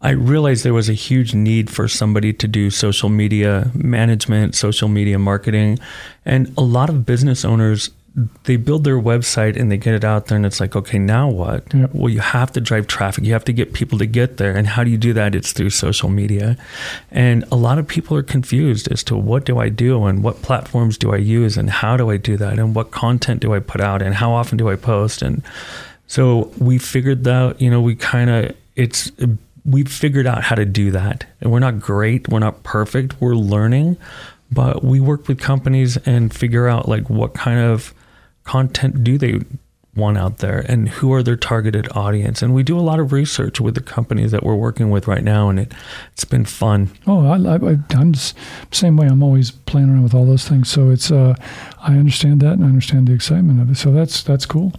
I 0.00 0.10
realized 0.10 0.64
there 0.64 0.72
was 0.72 0.88
a 0.88 0.94
huge 0.94 1.34
need 1.34 1.68
for 1.68 1.86
somebody 1.86 2.32
to 2.32 2.48
do 2.48 2.70
social 2.70 3.10
media 3.10 3.70
management, 3.74 4.54
social 4.54 4.88
media 4.88 5.18
marketing, 5.18 5.78
and 6.24 6.50
a 6.56 6.62
lot 6.62 6.88
of 6.88 7.04
business 7.04 7.44
owners 7.44 7.90
they 8.44 8.56
build 8.56 8.84
their 8.84 9.00
website 9.00 9.58
and 9.58 9.72
they 9.72 9.76
get 9.76 9.92
it 9.92 10.04
out 10.04 10.26
there 10.26 10.36
and 10.36 10.46
it's 10.46 10.60
like 10.60 10.76
okay 10.76 10.98
now 10.98 11.28
what? 11.28 11.74
Yep. 11.74 11.90
well 11.94 12.08
you 12.08 12.20
have 12.20 12.52
to 12.52 12.60
drive 12.60 12.86
traffic. 12.86 13.24
You 13.24 13.32
have 13.32 13.44
to 13.46 13.52
get 13.52 13.72
people 13.72 13.98
to 13.98 14.06
get 14.06 14.36
there. 14.36 14.56
And 14.56 14.68
how 14.68 14.84
do 14.84 14.90
you 14.90 14.98
do 14.98 15.12
that? 15.14 15.34
It's 15.34 15.52
through 15.52 15.70
social 15.70 16.08
media. 16.08 16.56
And 17.10 17.44
a 17.50 17.56
lot 17.56 17.78
of 17.78 17.88
people 17.88 18.16
are 18.16 18.22
confused 18.22 18.90
as 18.92 19.02
to 19.04 19.16
what 19.16 19.44
do 19.44 19.58
i 19.58 19.68
do 19.68 20.04
and 20.04 20.22
what 20.22 20.42
platforms 20.42 20.96
do 20.96 21.12
i 21.12 21.16
use 21.16 21.56
and 21.56 21.68
how 21.68 21.96
do 21.96 22.10
i 22.10 22.16
do 22.16 22.36
that 22.36 22.58
and 22.58 22.74
what 22.74 22.92
content 22.92 23.40
do 23.40 23.52
i 23.52 23.58
put 23.58 23.80
out 23.80 24.00
and 24.00 24.14
how 24.14 24.32
often 24.32 24.58
do 24.58 24.68
i 24.68 24.76
post? 24.76 25.20
And 25.20 25.42
so 26.06 26.52
we 26.58 26.78
figured 26.78 27.24
that 27.24 27.60
you 27.60 27.70
know 27.70 27.80
we 27.80 27.96
kind 27.96 28.30
of 28.30 28.56
it's 28.76 29.10
we 29.64 29.82
figured 29.84 30.26
out 30.26 30.42
how 30.44 30.54
to 30.54 30.64
do 30.64 30.90
that. 30.90 31.26
And 31.40 31.50
we're 31.50 31.58
not 31.58 31.80
great. 31.80 32.28
We're 32.28 32.38
not 32.38 32.62
perfect. 32.62 33.20
We're 33.20 33.34
learning. 33.34 33.96
But 34.52 34.84
we 34.84 35.00
work 35.00 35.26
with 35.26 35.40
companies 35.40 35.96
and 35.96 36.32
figure 36.32 36.68
out 36.68 36.88
like 36.88 37.08
what 37.08 37.34
kind 37.34 37.58
of 37.58 37.94
content 38.44 39.02
do 39.04 39.18
they 39.18 39.40
want 39.96 40.18
out 40.18 40.38
there 40.38 40.64
and 40.68 40.88
who 40.88 41.12
are 41.12 41.22
their 41.22 41.36
targeted 41.36 41.86
audience 41.96 42.42
and 42.42 42.52
we 42.52 42.64
do 42.64 42.76
a 42.76 42.82
lot 42.82 42.98
of 42.98 43.12
research 43.12 43.60
with 43.60 43.76
the 43.76 43.80
companies 43.80 44.32
that 44.32 44.42
we're 44.42 44.54
working 44.56 44.90
with 44.90 45.06
right 45.06 45.22
now 45.22 45.48
and 45.48 45.60
it, 45.60 45.72
it's 46.12 46.24
been 46.24 46.44
fun 46.44 46.90
Oh, 47.06 47.24
I, 47.26 47.36
I, 47.36 47.78
I'm 47.90 48.12
just 48.12 48.36
same 48.72 48.96
way. 48.96 49.06
I'm 49.06 49.22
always 49.22 49.52
playing 49.52 49.90
around 49.90 50.02
with 50.02 50.14
all 50.14 50.26
those 50.26 50.48
things. 50.48 50.68
So 50.68 50.90
it's, 50.90 51.12
uh, 51.12 51.34
I 51.80 51.92
understand 51.96 52.40
that 52.40 52.54
and 52.54 52.64
I 52.64 52.66
understand 52.66 53.06
the 53.06 53.12
excitement 53.12 53.60
of 53.60 53.70
it. 53.70 53.76
So 53.76 53.92
that's 53.92 54.22
that's 54.24 54.46
cool. 54.46 54.72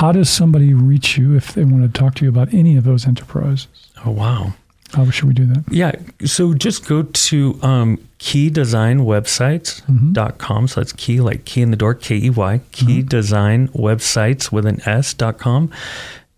How 0.00 0.10
does 0.12 0.30
somebody 0.30 0.72
reach 0.72 1.18
you 1.18 1.36
if 1.36 1.52
they 1.52 1.64
want 1.64 1.82
to 1.82 1.98
talk 2.00 2.14
to 2.16 2.24
you 2.24 2.30
about 2.30 2.54
any 2.54 2.76
of 2.78 2.84
those 2.84 3.06
enterprises? 3.06 3.68
oh 4.06 4.10
wow 4.10 4.54
How 4.96 5.08
should 5.10 5.28
we 5.28 5.34
do 5.34 5.44
that? 5.46 5.64
Yeah. 5.70 5.92
So 6.24 6.54
just 6.54 6.88
go 6.88 7.02
to 7.02 7.58
um, 7.62 7.98
keydesignwebsites.com. 8.18 10.68
So 10.68 10.80
that's 10.80 10.92
key, 10.94 11.20
like 11.20 11.44
key 11.44 11.60
in 11.60 11.70
the 11.70 11.76
door, 11.76 11.92
K 11.94 12.16
E 12.16 12.30
Y, 12.30 12.60
key 12.72 13.02
design 13.02 13.68
websites 13.68 14.50
with 14.50 14.64
an 14.64 14.80
S 14.88 15.12
dot 15.12 15.36
com. 15.38 15.70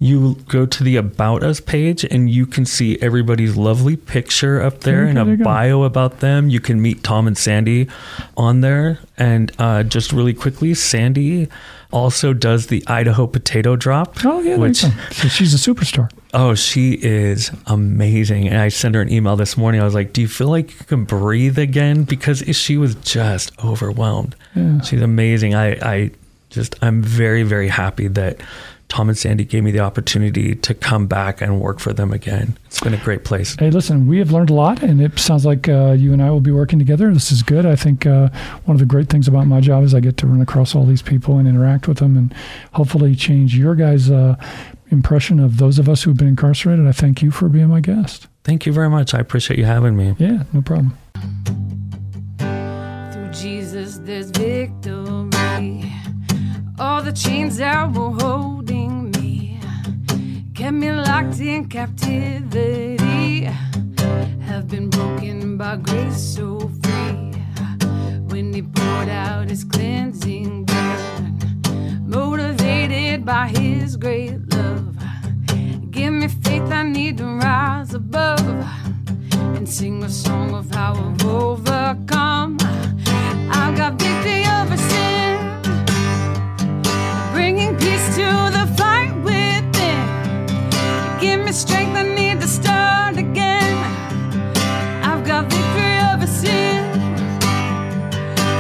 You 0.01 0.37
go 0.47 0.65
to 0.65 0.85
the 0.85 0.95
About 0.97 1.43
Us 1.43 1.59
page 1.61 2.05
and 2.05 2.31
you 2.31 2.47
can 2.47 2.65
see 2.65 2.97
everybody's 3.01 3.57
lovely 3.57 3.97
picture 3.97 4.63
up 4.63 4.81
there 4.81 5.09
Okay, 5.09 5.19
and 5.19 5.41
a 5.41 5.45
bio 5.45 5.83
about 5.83 6.21
them. 6.21 6.49
You 6.49 6.61
can 6.61 6.81
meet 6.81 7.03
Tom 7.03 7.27
and 7.27 7.37
Sandy 7.37 7.89
on 8.37 8.61
there. 8.61 9.01
And 9.17 9.51
uh, 9.59 9.83
just 9.83 10.13
really 10.13 10.35
quickly, 10.35 10.73
Sandy 10.75 11.49
also 11.91 12.33
does 12.33 12.69
the 12.69 12.85
Idaho 12.87 13.27
Potato 13.27 13.75
Drop. 13.75 14.25
Oh 14.25 14.41
yeah, 14.41 14.57
which. 14.57 14.77
So 14.77 15.27
she's 15.29 15.53
a 15.53 15.57
superstar. 15.73 16.09
Oh, 16.33 16.55
she 16.55 16.93
is 16.93 17.51
amazing. 17.67 18.47
And 18.47 18.59
I 18.59 18.69
sent 18.69 18.95
her 18.95 19.01
an 19.01 19.11
email 19.11 19.35
this 19.35 19.57
morning. 19.57 19.81
I 19.81 19.85
was 19.85 19.95
like, 19.95 20.13
Do 20.13 20.21
you 20.21 20.29
feel 20.29 20.49
like 20.49 20.79
you 20.79 20.87
can 20.87 21.05
breathe 21.07 21.59
again? 21.59 22.05
Because 22.05 22.41
she 22.57 22.77
was 22.77 22.95
just 22.97 23.51
overwhelmed. 23.65 24.37
Yeah. 24.55 24.81
She's 24.83 25.03
amazing. 25.03 25.57
I, 25.57 25.71
I 25.83 26.11
just, 26.51 26.77
I'm 26.83 27.03
very, 27.03 27.43
very 27.43 27.69
happy 27.69 28.07
that 28.09 28.41
Tom 28.89 29.11
and 29.11 29.19
Sandy 29.19 29.45
gave 29.45 29.63
me 29.63 29.71
the 29.71 29.81
opportunity 29.81 30.55
to 30.55 30.75
come 30.75 31.07
back 31.07 31.43
and 31.43 31.61
work 31.61 31.79
for 31.79 31.93
them 31.93 32.11
again. 32.13 32.57
It's 32.67 32.81
been 32.81 32.95
a 32.95 33.05
great 33.05 33.23
place. 33.23 33.55
Hey, 33.59 33.71
listen, 33.71 34.07
we 34.07 34.19
have 34.19 34.31
learned 34.33 34.49
a 34.51 34.55
lot, 34.55 34.83
and 34.83 35.01
it 35.01 35.19
sounds 35.19 35.45
like 35.45 35.69
uh, 35.69 35.93
you 35.93 36.13
and 36.15 36.23
I 36.23 36.31
will 36.31 36.41
be 36.41 36.53
working 36.53 36.79
together. 36.79 37.13
This 37.13 37.31
is 37.31 37.43
good. 37.43 37.67
I 37.67 37.77
think 37.77 38.07
uh, 38.07 38.31
one 38.65 38.75
of 38.75 38.79
the 38.79 38.87
great 38.87 39.09
things 39.11 39.29
about 39.29 39.47
my 39.47 39.61
job 39.61 39.85
is 39.85 39.95
I 39.95 40.01
get 40.01 40.17
to 40.19 40.27
run 40.27 40.41
across 40.41 40.75
all 40.75 40.87
these 40.87 41.03
people 41.03 41.37
and 41.37 41.47
interact 41.47 41.87
with 41.87 41.99
them, 41.99 42.17
and 42.17 42.35
hopefully 42.73 43.15
change 43.15 43.57
your 43.57 43.75
guys' 43.75 44.11
uh, 44.11 44.37
impression 44.91 45.39
of 45.39 45.59
those 45.59 45.79
of 45.79 45.89
us 45.89 46.03
who've 46.03 46.17
been 46.17 46.29
incarcerated. 46.29 46.87
I 46.87 46.93
thank 46.93 47.21
you 47.21 47.31
for 47.31 47.51
being 47.51 47.69
my 47.69 47.81
guest. 47.81 48.27
Thank 48.43 48.65
you 48.65 48.73
very 48.73 48.89
much. 48.89 49.13
I 49.13 49.19
appreciate 49.19 49.59
you 49.59 49.67
having 49.67 49.97
me. 49.97 50.15
Yeah, 50.19 50.45
no 50.55 50.63
problem. 50.63 50.97
Through 53.13 53.33
Jesus, 53.33 53.99
there's 53.99 54.31
victory. 54.31 55.93
All 56.81 57.03
the 57.03 57.13
chains 57.13 57.57
that 57.59 57.93
were 57.93 58.13
holding 58.13 58.53
me 58.53 58.58
kept 60.59 60.75
me 60.75 60.91
locked 60.91 61.39
in 61.39 61.69
captivity 61.69 63.45
have 64.41 64.67
been 64.67 64.91
broken 64.91 65.57
by 65.57 65.77
grace 65.77 66.21
so 66.21 66.59
free. 66.83 67.31
When 68.27 68.53
He 68.53 68.63
poured 68.63 69.09
out 69.09 69.51
His 69.51 69.63
cleansing 69.63 70.65
blood, 70.65 72.09
motivated 72.09 73.25
by 73.25 73.47
His 73.57 73.97
great 73.97 74.53
love, 74.53 74.97
give 75.93 76.13
me 76.13 76.27
faith 76.27 76.73
I 76.73 76.83
need 76.83 77.19
to 77.19 77.27
rise 77.27 77.95
above 77.95 78.41
and 79.57 79.69
sing 79.69 80.03
a 80.03 80.11
song 80.11 80.57
of 80.57 80.69
how 80.75 80.95
I've 80.95 81.25
overcome. 81.25 82.59
I've 83.49 83.77
got 83.77 83.93
victory 83.93 84.43
over 84.59 84.77
sin, 84.77 85.63
bringing 87.33 87.77
peace 87.77 88.17
to 88.17 88.48
I've 95.03 95.25
got 95.27 95.51
victory 95.51 95.99
over 96.13 96.27
sin. 96.27 96.85